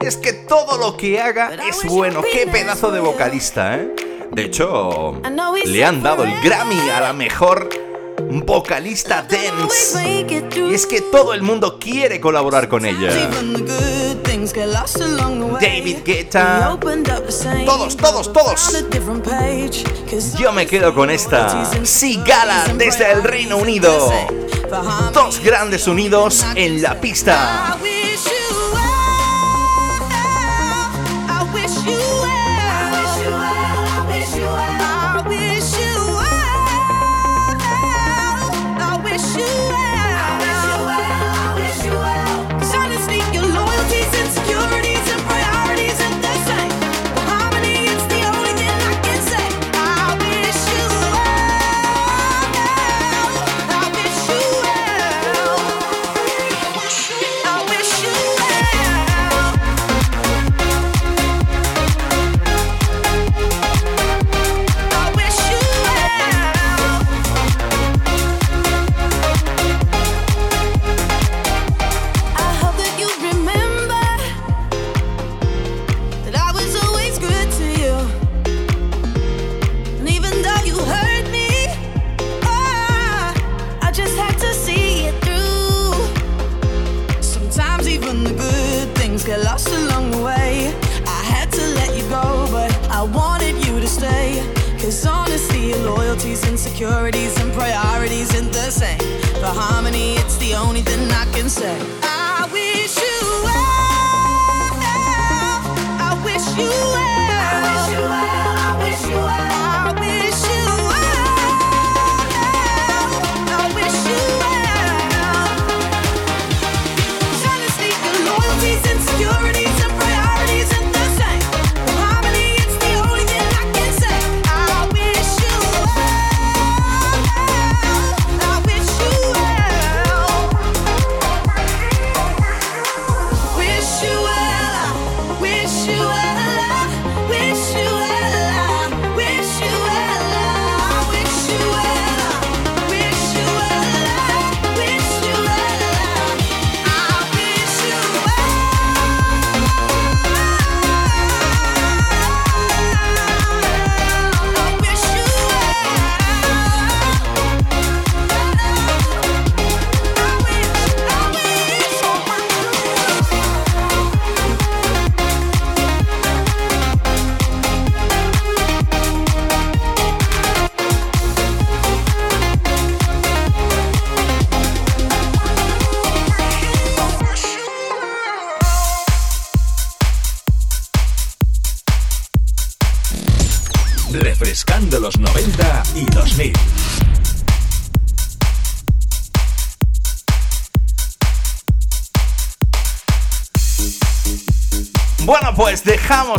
Es 0.01 0.17
que 0.17 0.33
todo 0.33 0.77
lo 0.77 0.97
que 0.97 1.21
haga 1.21 1.51
es 1.69 1.85
bueno. 1.85 2.21
Qué 2.21 2.47
pedazo 2.47 2.91
de 2.91 2.99
vocalista, 2.99 3.77
¿eh? 3.77 3.95
De 4.29 4.43
hecho, 4.43 5.21
le 5.63 5.85
han 5.85 6.03
dado 6.03 6.25
el 6.25 6.33
Grammy 6.41 6.89
a 6.89 6.99
la 6.99 7.13
mejor 7.13 7.84
vocalista 8.41 9.21
dance. 9.21 10.25
Y 10.55 10.73
es 10.73 10.85
que 10.85 11.01
todo 11.01 11.33
el 11.33 11.41
mundo 11.41 11.77
quiere 11.79 12.19
colaborar 12.19 12.67
con 12.67 12.85
ella. 12.85 13.09
David 15.61 15.97
Guetta. 16.03 16.77
Todos, 17.65 17.97
todos, 17.97 18.33
todos. 18.33 18.85
Yo 20.37 20.51
me 20.51 20.67
quedo 20.67 20.93
con 20.93 21.09
esta. 21.09 21.65
Sigala 21.83 22.65
desde 22.75 23.11
el 23.11 23.23
Reino 23.23 23.57
Unido. 23.57 24.11
Dos 25.13 25.39
grandes 25.39 25.87
unidos 25.87 26.45
en 26.55 26.81
la 26.81 26.99
pista. 26.99 27.77
Say. 101.55 101.94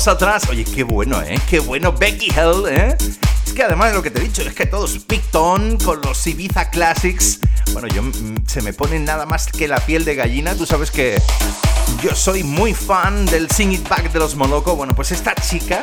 Atrás. 0.09 0.49
Oye, 0.49 0.65
qué 0.65 0.83
bueno, 0.83 1.21
¿eh? 1.23 1.41
Qué 1.49 1.59
bueno 1.59 1.93
Becky 1.93 2.27
Hill, 2.27 2.69
¿eh? 2.69 2.97
Es 3.47 3.53
que 3.53 3.63
además 3.63 3.91
de 3.91 3.95
lo 3.97 4.03
que 4.03 4.11
te 4.11 4.21
he 4.21 4.23
dicho, 4.23 4.43
es 4.43 4.55
que 4.55 4.67
todo 4.67 4.85
es 4.87 4.99
Picton 5.03 5.79
con 5.79 6.01
los 6.03 6.27
Ibiza 6.27 6.71
Classics. 6.71 7.41
Bueno, 7.73 7.89
yo 7.89 8.03
mm, 8.03 8.47
se 8.47 8.63
me 8.63 8.73
pone 8.73 8.99
nada 8.99 9.27
más 9.27 9.47
que 9.47 9.67
la 9.69 9.81
piel 9.81 10.05
de 10.05 10.15
gallina. 10.15 10.55
Tú 10.55 10.67
sabes 10.67 10.91
que 10.91 11.21
yo 12.03 12.15
soy 12.15 12.43
muy 12.43 12.75
fan 12.75 13.27
del 13.27 13.51
Sing 13.51 13.73
It 13.73 13.89
Back 13.89 14.13
de 14.13 14.19
los 14.19 14.37
Moloko. 14.37 14.77
Bueno, 14.77 14.95
pues 14.95 15.13
esta 15.13 15.35
chica, 15.35 15.81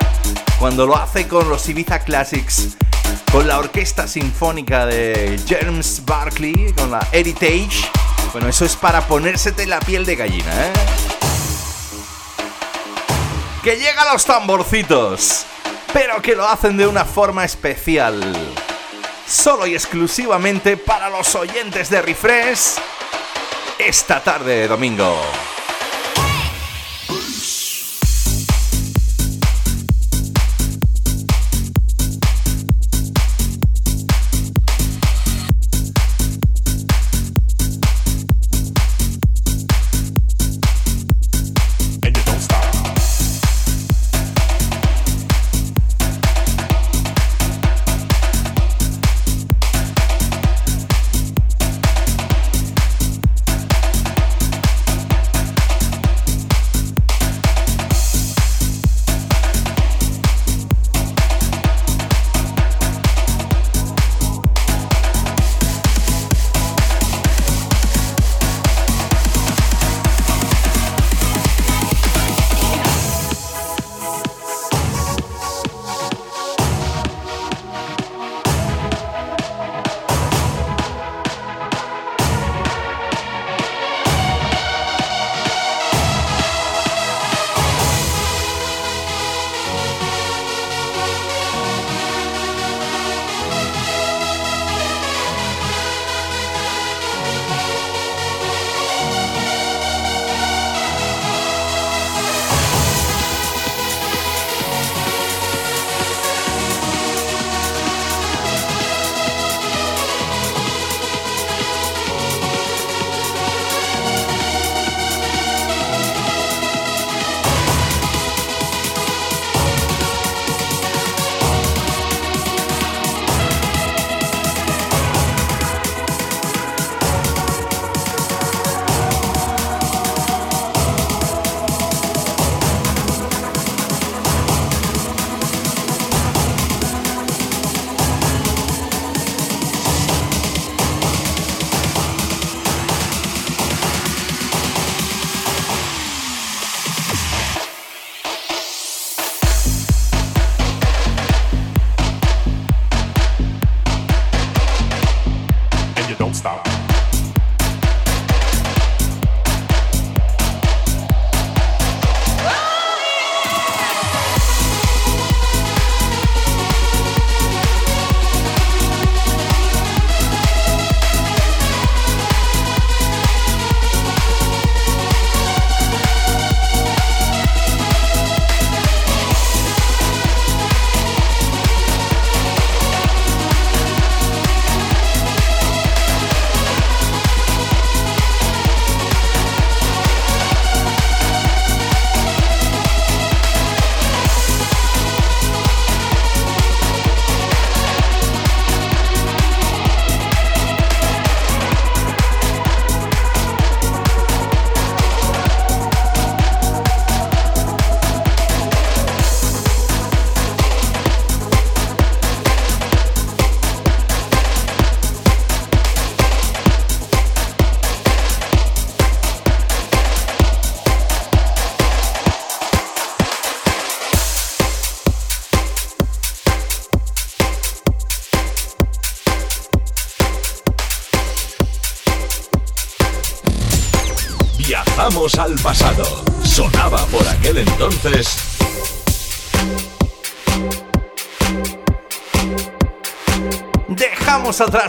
cuando 0.60 0.86
lo 0.86 0.96
hace 0.96 1.28
con 1.28 1.50
los 1.50 1.68
Ibiza 1.68 2.00
Classics, 2.00 2.78
con 3.32 3.48
la 3.48 3.60
orquesta 3.60 4.08
sinfónica 4.08 4.86
de 4.86 5.40
James 5.48 6.02
Barkley, 6.06 6.74
con 6.78 6.92
la 6.92 7.08
Heritage, 7.12 7.90
bueno, 8.32 8.48
eso 8.48 8.66
es 8.66 8.76
para 8.76 9.06
ponérsete 9.08 9.66
la 9.66 9.80
piel 9.80 10.06
de 10.06 10.16
gallina, 10.16 10.68
¿eh? 10.68 10.72
Que 13.64 13.78
llega 13.78 14.12
los 14.12 14.26
tamborcitos, 14.26 15.46
pero 15.94 16.22
que 16.22 16.36
lo 16.36 16.46
hacen 16.46 16.76
de 16.76 16.86
una 16.86 17.06
forma 17.06 17.46
especial. 17.46 18.22
Solo 19.26 19.66
y 19.66 19.74
exclusivamente 19.74 20.76
para 20.76 21.10
los 21.10 21.34
oyentes 21.34 21.90
de 21.90 22.02
Refresh 22.02 22.76
esta 23.80 24.22
tarde 24.22 24.56
de 24.56 24.68
domingo. 24.68 25.16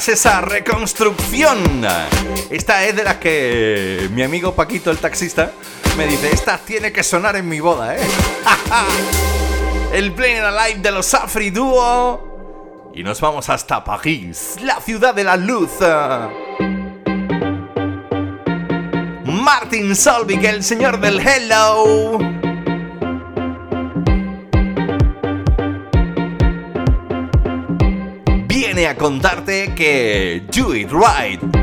esa 0.09 0.41
reconstrucción. 0.41 1.87
Esta 2.51 2.85
es 2.85 2.97
de 2.97 3.05
las 3.05 3.17
que 3.17 4.09
mi 4.13 4.23
amigo 4.23 4.55
Paquito, 4.55 4.91
el 4.91 4.99
taxista, 4.99 5.53
me 5.97 6.07
dice, 6.07 6.33
esta 6.33 6.59
tiene 6.59 6.93
que 6.93 7.03
sonar 7.03 7.37
en 7.37 7.49
mi 7.49 7.61
boda, 7.61 7.97
¿eh? 7.97 8.01
el 9.93 10.13
Plain 10.13 10.43
Alive 10.43 10.81
de 10.81 10.91
los 10.91 11.15
Afri 11.15 11.51
Duo. 11.51 12.93
Y 12.95 13.03
nos 13.03 13.21
vamos 13.21 13.49
hasta 13.49 13.83
París, 13.83 14.57
la 14.63 14.81
ciudad 14.81 15.15
de 15.15 15.25
la 15.25 15.37
luz. 15.37 15.71
Martin 19.25 19.95
Solvig, 19.95 20.45
el 20.45 20.63
señor 20.63 21.01
del 21.01 21.21
Hello. 21.21 22.34
contarte 28.95 29.73
que 29.75 30.43
do 30.53 30.75
It 30.75 30.91
Right. 30.93 31.54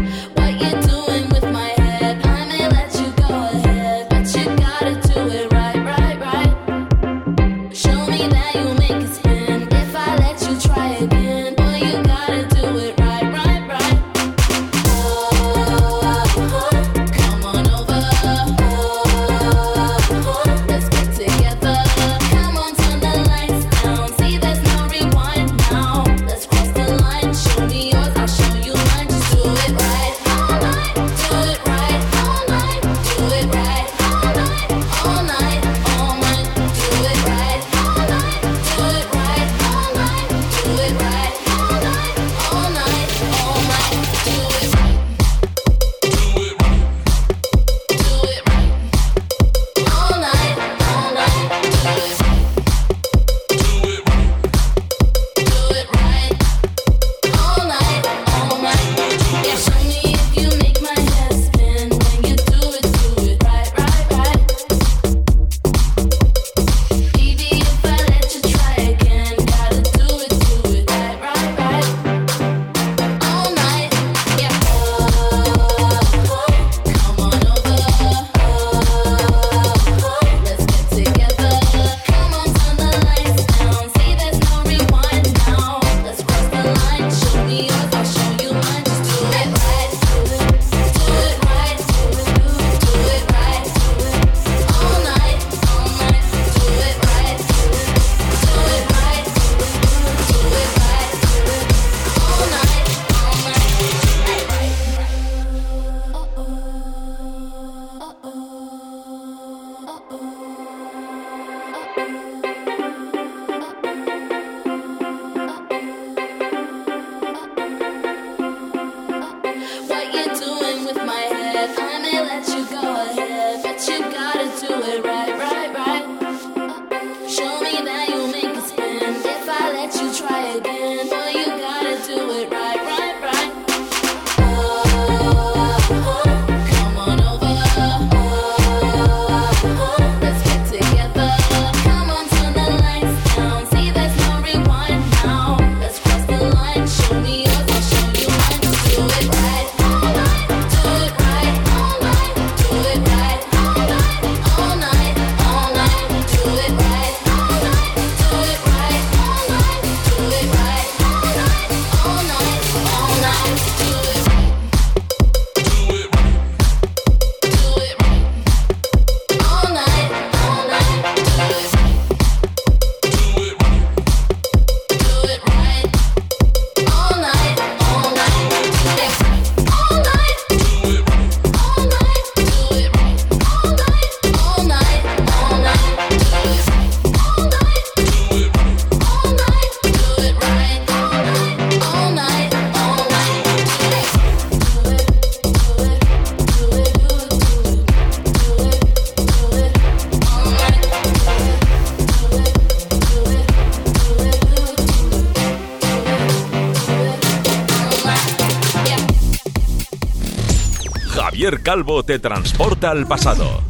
Calvo 211.63 212.03
te 212.03 212.17
transporta 212.17 212.89
al 212.89 213.05
pasado. 213.05 213.61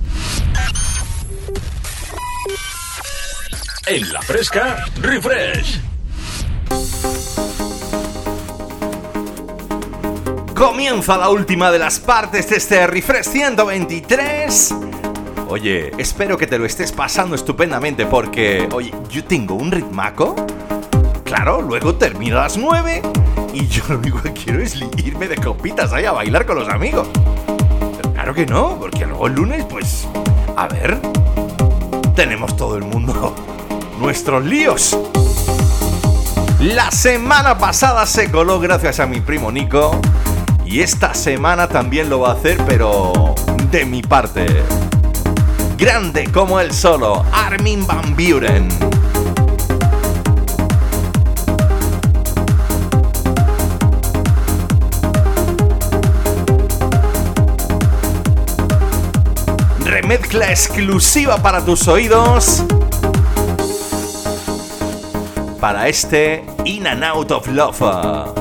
En 3.86 4.14
la 4.14 4.22
fresca, 4.22 4.86
refresh. 5.02 5.82
Comienza 10.56 11.18
la 11.18 11.30
última 11.30 11.70
de 11.70 11.80
las 11.80 12.00
partes 12.00 12.50
de 12.50 12.58
este 12.58 12.88
refresh 12.88 13.26
123. 13.26 14.76
Oye, 15.50 15.92
espero 15.98 16.38
que 16.38 16.48
te 16.48 16.58
lo 16.58 16.66
estés 16.66 16.94
pasando 16.94 17.36
estupendamente 17.36 18.06
porque, 18.06 18.70
oye, 18.72 18.94
yo 19.10 19.26
tengo 19.26 19.56
un 19.56 19.70
ritmaco. 19.70 20.36
Claro, 21.26 21.62
luego 21.62 21.96
termino 21.96 22.38
a 22.38 22.44
las 22.44 22.58
9 22.58 23.02
y 23.54 23.68
yo 23.68 23.84
lo 23.90 23.98
único 23.98 24.22
que 24.22 24.32
quiero 24.32 24.62
es 24.62 24.76
irme 24.98 25.28
de 25.28 25.36
copitas 25.36 25.92
ahí 25.92 26.06
a 26.06 26.14
bailar 26.14 26.46
con 26.46 26.56
los 26.56 26.70
amigos. 26.70 27.10
Claro 28.22 28.36
que 28.36 28.46
no, 28.46 28.78
porque 28.78 29.08
luego 29.08 29.26
el 29.26 29.34
lunes, 29.34 29.66
pues, 29.68 30.08
a 30.56 30.68
ver, 30.68 31.02
tenemos 32.16 32.56
todo 32.56 32.78
el 32.78 32.84
mundo 32.84 33.34
nuestros 34.00 34.46
líos. 34.46 34.96
La 36.60 36.92
semana 36.92 37.58
pasada 37.58 38.06
se 38.06 38.30
coló 38.30 38.60
gracias 38.60 39.00
a 39.00 39.08
mi 39.08 39.22
primo 39.22 39.52
Nico 39.52 40.00
y 40.64 40.82
esta 40.82 41.16
semana 41.16 41.68
también 41.68 42.12
lo 42.12 42.20
va 42.20 42.30
a 42.30 42.34
hacer, 42.34 42.64
pero 42.68 43.34
de 43.72 43.86
mi 43.86 44.04
parte. 44.04 44.46
Grande 45.76 46.32
como 46.32 46.60
el 46.60 46.74
solo, 46.74 47.26
Armin 47.34 47.88
Van 47.88 48.16
Buren. 48.16 48.70
mezcla 60.12 60.52
exclusiva 60.52 61.38
para 61.38 61.64
tus 61.64 61.88
oídos. 61.88 62.66
Para 65.62 65.88
este 65.88 66.44
In 66.66 66.86
and 66.86 67.02
Out 67.02 67.32
of 67.32 67.48
Love. 67.48 68.41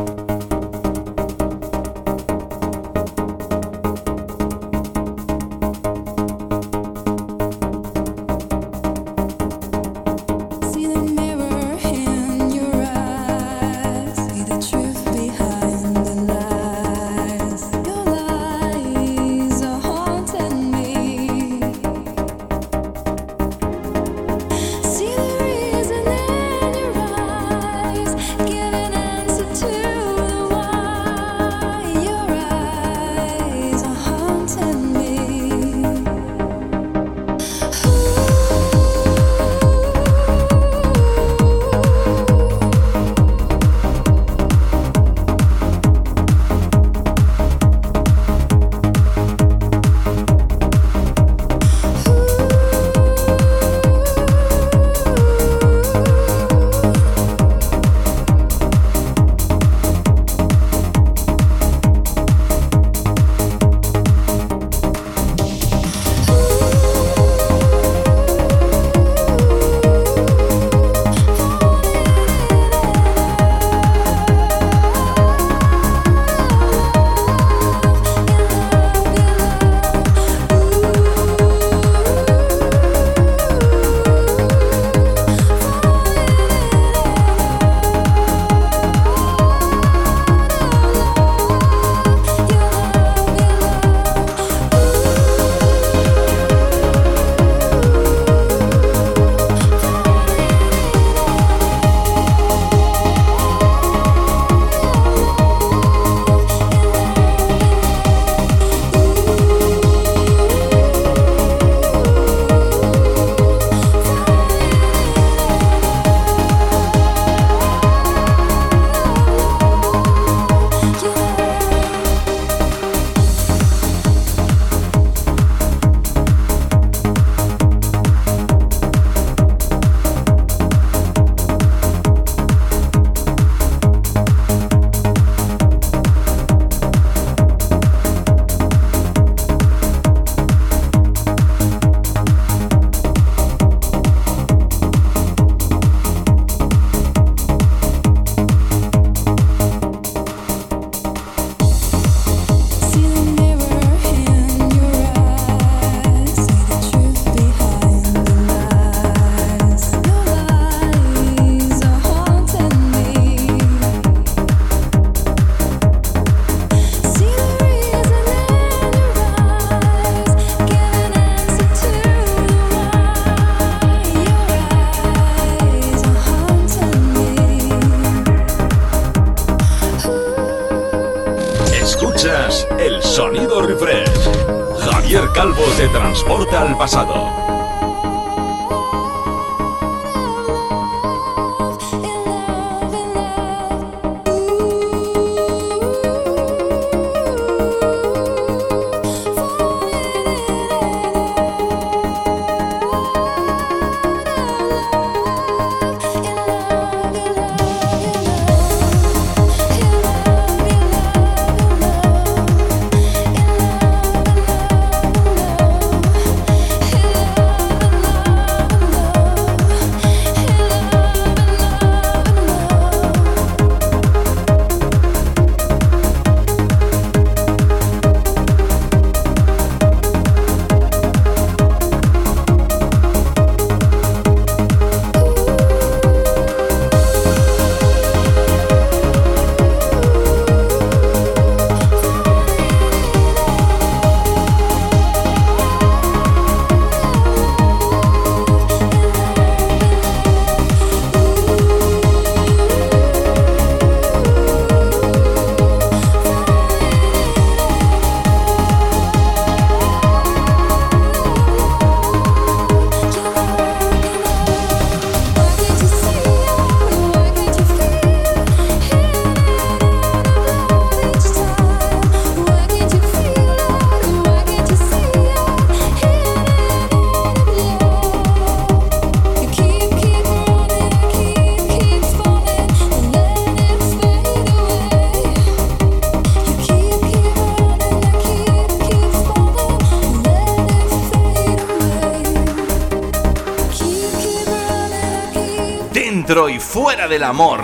dentro 295.93 296.49
y 296.49 296.59
fuera 296.59 297.07
del 297.09 297.25
amor. 297.25 297.61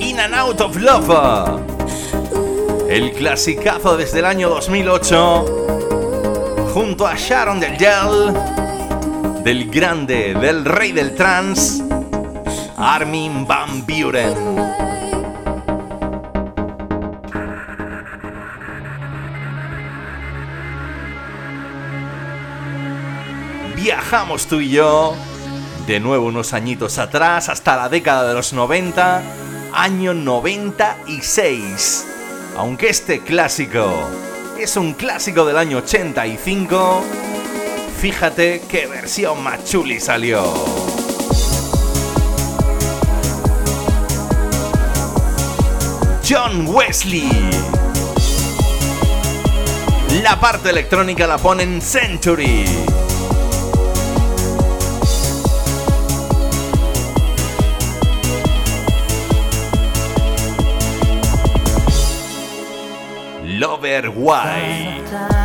In 0.00 0.20
and 0.20 0.34
Out 0.34 0.60
of 0.60 0.76
Love. 0.76 1.60
El 2.88 3.12
clasicazo 3.12 3.96
desde 3.96 4.20
el 4.20 4.24
año 4.24 4.48
2008. 4.50 6.70
Junto 6.72 7.06
a 7.06 7.16
Sharon 7.16 7.60
del 7.60 7.76
Yell. 7.78 8.34
Del 9.42 9.70
grande, 9.70 10.34
del 10.34 10.64
rey 10.64 10.92
del 10.92 11.14
trans. 11.14 11.82
Armin 12.76 13.46
Van 13.46 13.84
Buren. 13.86 14.34
Viajamos 23.76 24.46
tú 24.46 24.60
y 24.60 24.70
yo 24.70 25.14
de 25.86 26.00
nuevo 26.00 26.26
unos 26.26 26.52
añitos 26.52 26.98
atrás, 26.98 27.48
hasta 27.48 27.76
la 27.76 27.88
década 27.88 28.28
de 28.28 28.34
los 28.34 28.52
90, 28.52 29.22
año 29.72 30.14
96. 30.14 32.06
Aunque 32.56 32.88
este 32.88 33.20
clásico 33.20 34.08
es 34.58 34.76
un 34.76 34.94
clásico 34.94 35.44
del 35.44 35.58
año 35.58 35.78
85, 35.78 37.02
fíjate 37.98 38.62
qué 38.68 38.86
versión 38.86 39.42
más 39.42 39.64
chuli 39.64 40.00
salió. 40.00 40.42
John 46.26 46.66
Wesley. 46.66 47.28
La 50.22 50.40
parte 50.40 50.70
electrónica 50.70 51.26
la 51.26 51.36
ponen 51.36 51.82
Century. 51.82 52.64
Overway. 63.84 65.43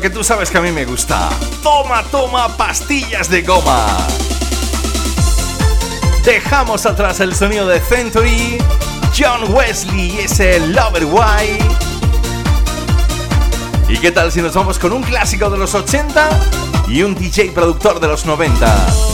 Que 0.00 0.10
tú 0.10 0.24
sabes 0.24 0.50
que 0.50 0.58
a 0.58 0.60
mí 0.62 0.72
me 0.72 0.84
gusta. 0.84 1.28
Toma, 1.62 2.02
toma, 2.04 2.56
pastillas 2.56 3.28
de 3.28 3.42
goma. 3.42 3.86
Dejamos 6.24 6.86
atrás 6.86 7.20
el 7.20 7.34
sonido 7.34 7.66
de 7.66 7.80
Century, 7.80 8.58
John 9.16 9.52
Wesley 9.52 10.16
y 10.16 10.18
ese 10.20 10.60
Lover 10.68 11.04
Why. 11.04 11.58
¿Y 13.88 13.98
qué 13.98 14.10
tal 14.10 14.32
si 14.32 14.40
nos 14.40 14.54
vamos 14.54 14.78
con 14.78 14.92
un 14.92 15.02
clásico 15.02 15.50
de 15.50 15.58
los 15.58 15.74
80 15.74 16.28
y 16.88 17.02
un 17.02 17.14
DJ 17.14 17.50
productor 17.52 18.00
de 18.00 18.08
los 18.08 18.24
90? 18.24 19.09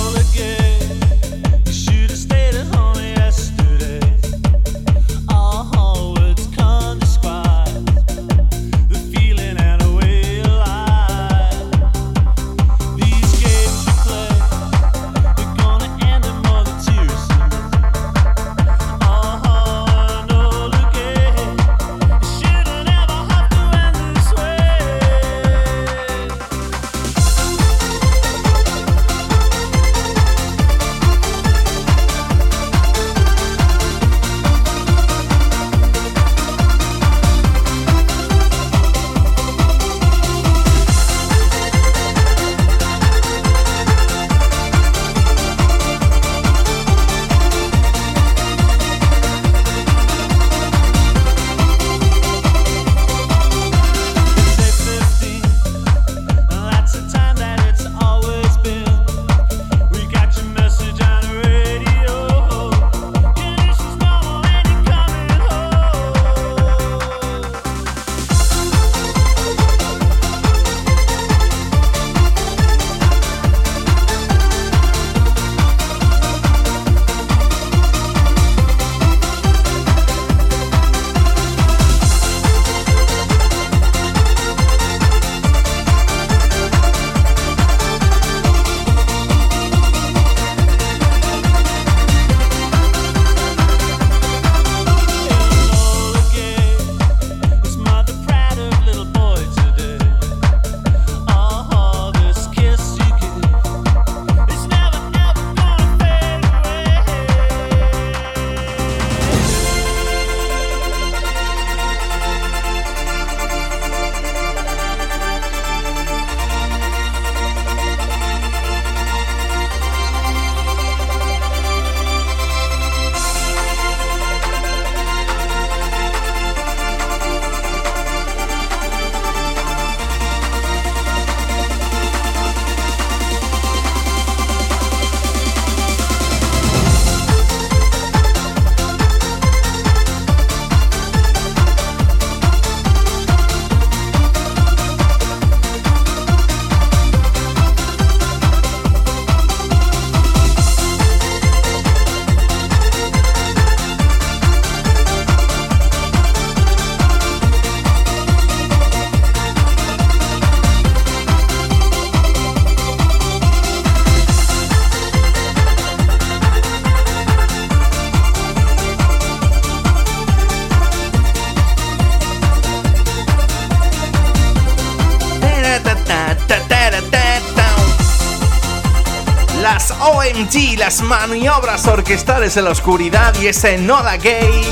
Maniobras 181.07 181.87
orquestales 181.87 182.57
en 182.57 182.65
la 182.65 182.71
oscuridad 182.71 183.35
y 183.41 183.47
ese 183.47 183.79
Noda 183.79 184.17
Gay. 184.17 184.65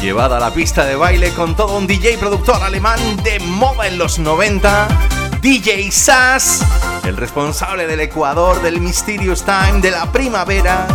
Llevada 0.00 0.38
a 0.38 0.40
la 0.40 0.52
pista 0.52 0.84
de 0.84 0.96
baile 0.96 1.30
con 1.30 1.54
todo 1.54 1.76
un 1.76 1.86
DJ 1.86 2.18
productor 2.18 2.62
alemán 2.62 2.98
de 3.22 3.38
moda 3.38 3.86
en 3.86 3.96
los 3.96 4.18
90, 4.18 4.88
DJ 5.40 5.90
Sass, 5.92 6.60
el 7.04 7.16
responsable 7.16 7.86
del 7.86 8.00
Ecuador, 8.00 8.60
del 8.62 8.80
Mysterious 8.80 9.44
Time, 9.44 9.80
de 9.80 9.92
la 9.92 10.10
primavera, 10.10 10.88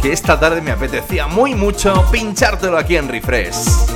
que 0.00 0.12
esta 0.12 0.40
tarde 0.40 0.62
me 0.62 0.70
apetecía 0.70 1.26
muy 1.26 1.54
mucho 1.54 2.06
pinchártelo 2.10 2.78
aquí 2.78 2.96
en 2.96 3.08
Refresh. 3.08 3.89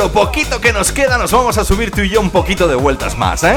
Lo 0.00 0.10
poquito 0.10 0.62
que 0.62 0.72
nos 0.72 0.92
queda, 0.92 1.18
nos 1.18 1.30
vamos 1.30 1.58
a 1.58 1.64
subir 1.64 1.90
tú 1.90 2.00
y 2.00 2.08
yo 2.08 2.22
un 2.22 2.30
poquito 2.30 2.66
de 2.66 2.74
vueltas 2.74 3.18
más, 3.18 3.44
¿eh? 3.44 3.54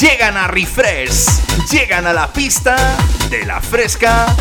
Llegan 0.00 0.36
a 0.36 0.48
Refresh, 0.48 1.24
llegan 1.70 2.08
a 2.08 2.12
la 2.12 2.32
pista 2.32 2.76
de 3.30 3.46
la 3.46 3.60
fresca 3.60 4.34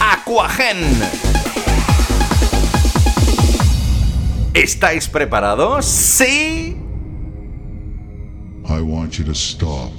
Aquagen. 0.00 1.00
¿Estáis 4.52 5.06
preparados? 5.06 5.86
Sí. 5.86 6.76
I 8.68 8.80
want 8.80 9.12
you 9.18 9.24
to 9.24 9.34
stop 9.34 9.92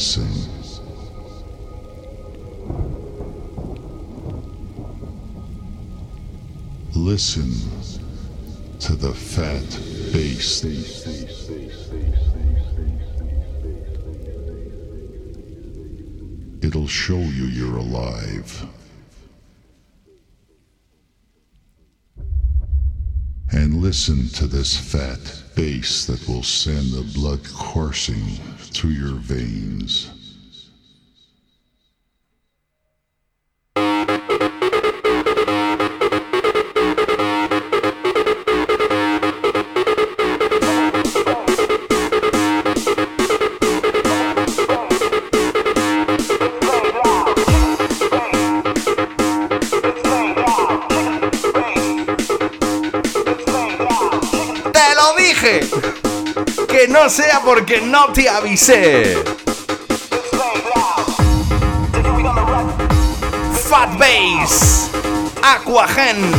listen. 0.00 0.24
Listen 6.94 7.52
to 8.78 8.96
the 8.96 9.12
fat 9.12 9.68
bass. 10.10 10.64
It'll 16.62 16.86
show 16.86 17.18
you 17.18 17.44
you're 17.44 17.76
alive. 17.76 18.66
And 23.52 23.82
listen 23.82 24.28
to 24.30 24.46
this 24.46 24.78
fat 24.78 25.42
bass 25.54 26.06
that 26.06 26.26
will 26.26 26.42
send 26.42 26.92
the 26.92 27.02
blood 27.12 27.44
coursing 27.52 28.38
through 28.72 28.90
your 28.90 29.14
veins. 29.14 30.08
¡Te 54.72 54.94
lo 54.94 55.16
dije! 55.16 55.99
Que 56.70 56.86
no 56.86 57.10
sea 57.10 57.40
porque 57.44 57.80
no 57.80 58.12
te 58.12 58.28
avisé. 58.28 59.22
Fat 63.68 63.98
Bass. 63.98 64.88
Aquagen. 65.42 66.30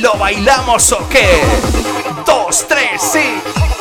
¿Lo 0.00 0.14
bailamos 0.16 0.92
o 0.92 1.06
qué? 1.10 1.42
Dos, 2.24 2.66
tres, 2.66 3.02
sí. 3.02 3.75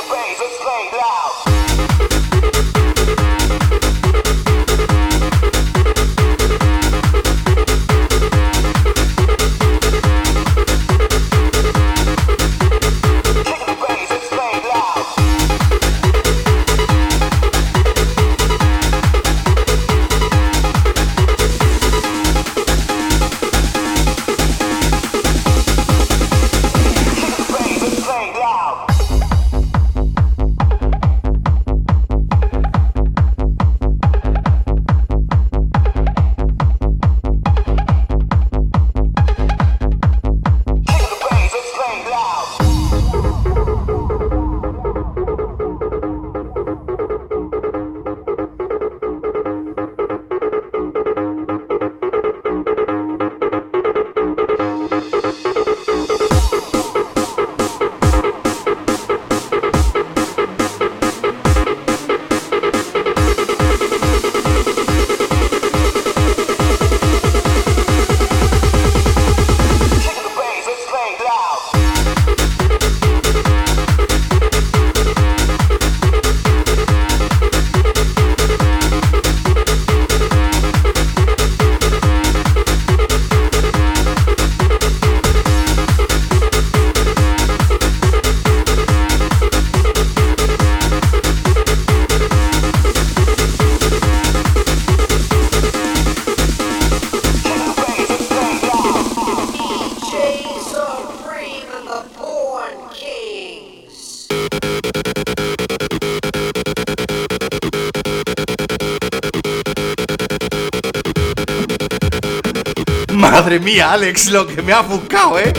Madre 113.55 113.71
mía, 113.71 113.93
Alex, 113.93 114.31
lo 114.31 114.45
que 114.45 114.61
me 114.61 114.73
ha 114.73 114.81
buscado, 114.81 115.39
¿eh? 115.39 115.53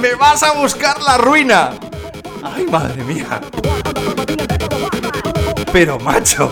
Me 0.00 0.16
vas 0.16 0.42
a 0.42 0.54
buscar 0.54 1.00
la 1.00 1.16
ruina. 1.16 1.74
Ay, 2.42 2.66
madre 2.66 3.04
mía. 3.04 3.40
Pero, 5.72 5.96
macho, 6.00 6.50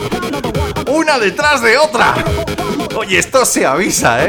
una 0.87 1.19
detrás 1.19 1.63
de 1.63 1.79
otra. 1.79 2.15
Oye, 2.95 3.19
esto 3.19 3.45
se 3.45 3.67
avisa, 3.67 4.25
¿eh? 4.25 4.29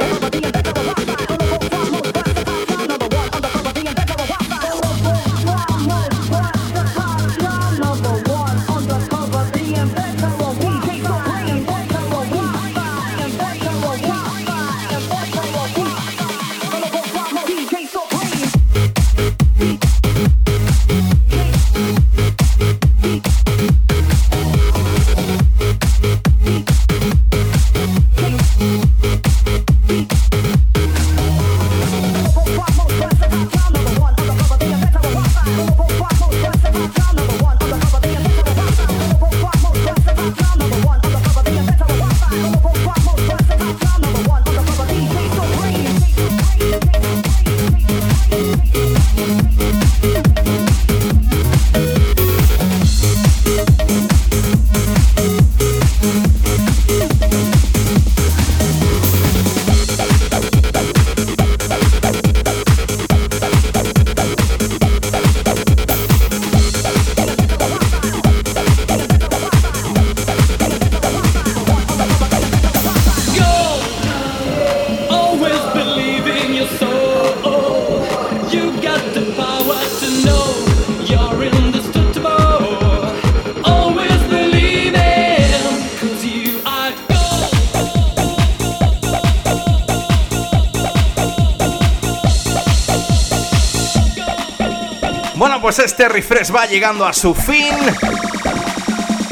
Este 95.96 96.10
refresh 96.10 96.54
va 96.54 96.66
llegando 96.66 97.06
a 97.06 97.14
su 97.14 97.34
fin. 97.34 97.74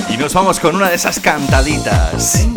Y 0.08 0.16
nos 0.16 0.34
vamos 0.34 0.62
con 0.62 0.78
una 0.78 0.88
de 0.88 0.96
esas 0.96 1.20
cantaditas. 1.20 2.48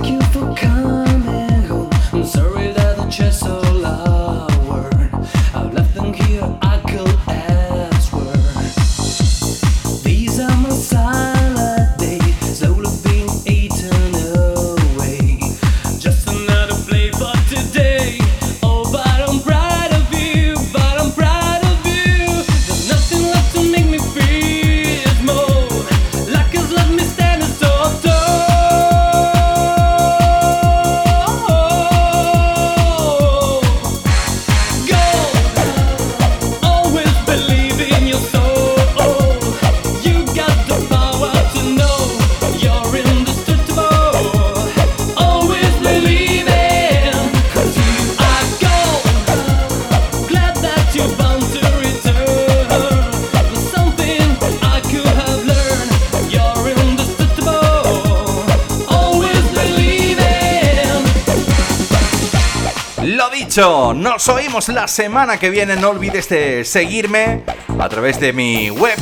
Dicho, 63.56 63.94
nos 63.94 64.28
oímos 64.28 64.68
la 64.68 64.86
semana 64.86 65.38
que 65.38 65.48
viene. 65.48 65.76
No 65.76 65.88
olvides 65.88 66.28
de 66.28 66.62
seguirme 66.62 67.42
a 67.78 67.88
través 67.88 68.20
de 68.20 68.34
mi 68.34 68.68
web 68.68 68.98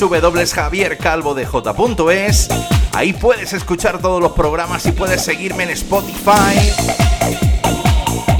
www.javiercalvodej.es. 0.00 2.48
Ahí 2.94 3.12
puedes 3.12 3.52
escuchar 3.52 3.98
todos 3.98 4.22
los 4.22 4.32
programas 4.32 4.86
y 4.86 4.92
puedes 4.92 5.22
seguirme 5.22 5.64
en 5.64 5.70
Spotify, 5.70 6.72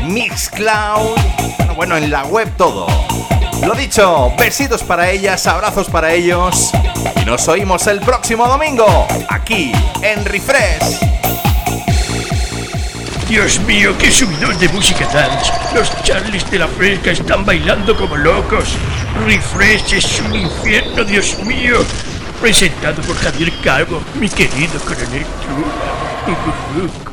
Mixcloud, 0.05 1.19
bueno, 1.77 1.99
en 1.99 2.11
la 2.11 2.24
web 2.24 2.51
todo. 2.57 2.86
Lo 3.66 3.74
dicho, 3.74 4.32
besitos 4.39 4.82
para 4.82 5.11
ellas, 5.11 5.47
abrazos 5.47 5.90
para 5.90 6.15
ellos 6.15 6.70
y 7.20 7.27
nos 7.27 7.47
oímos 7.47 7.86
el 7.89 8.01
próximo 8.01 8.47
domingo 8.47 9.07
aquí 9.28 9.73
en 10.01 10.24
Refresh. 10.24 11.07
Dios 13.29 13.61
mío, 13.61 13.95
qué 13.99 14.11
subidón 14.11 14.59
de 14.59 14.69
música 14.71 15.07
dance. 15.13 15.53
Los 15.75 15.95
Charlies 16.03 16.51
de 16.51 16.61
la 16.61 16.67
Fresca 16.67 17.11
están 17.11 17.45
bailando 17.45 17.95
como 17.95 18.17
locos. 18.17 18.75
Refresh 19.27 19.93
es 19.93 20.21
un 20.21 20.35
infierno, 20.35 21.05
Dios 21.05 21.39
mío. 21.45 21.85
Presentado 22.41 23.03
por 23.03 23.17
Javier 23.17 23.53
Calvo, 23.63 24.01
mi 24.19 24.31
querido 24.31 24.81
coronel 24.81 25.27
Trula. 25.43 27.07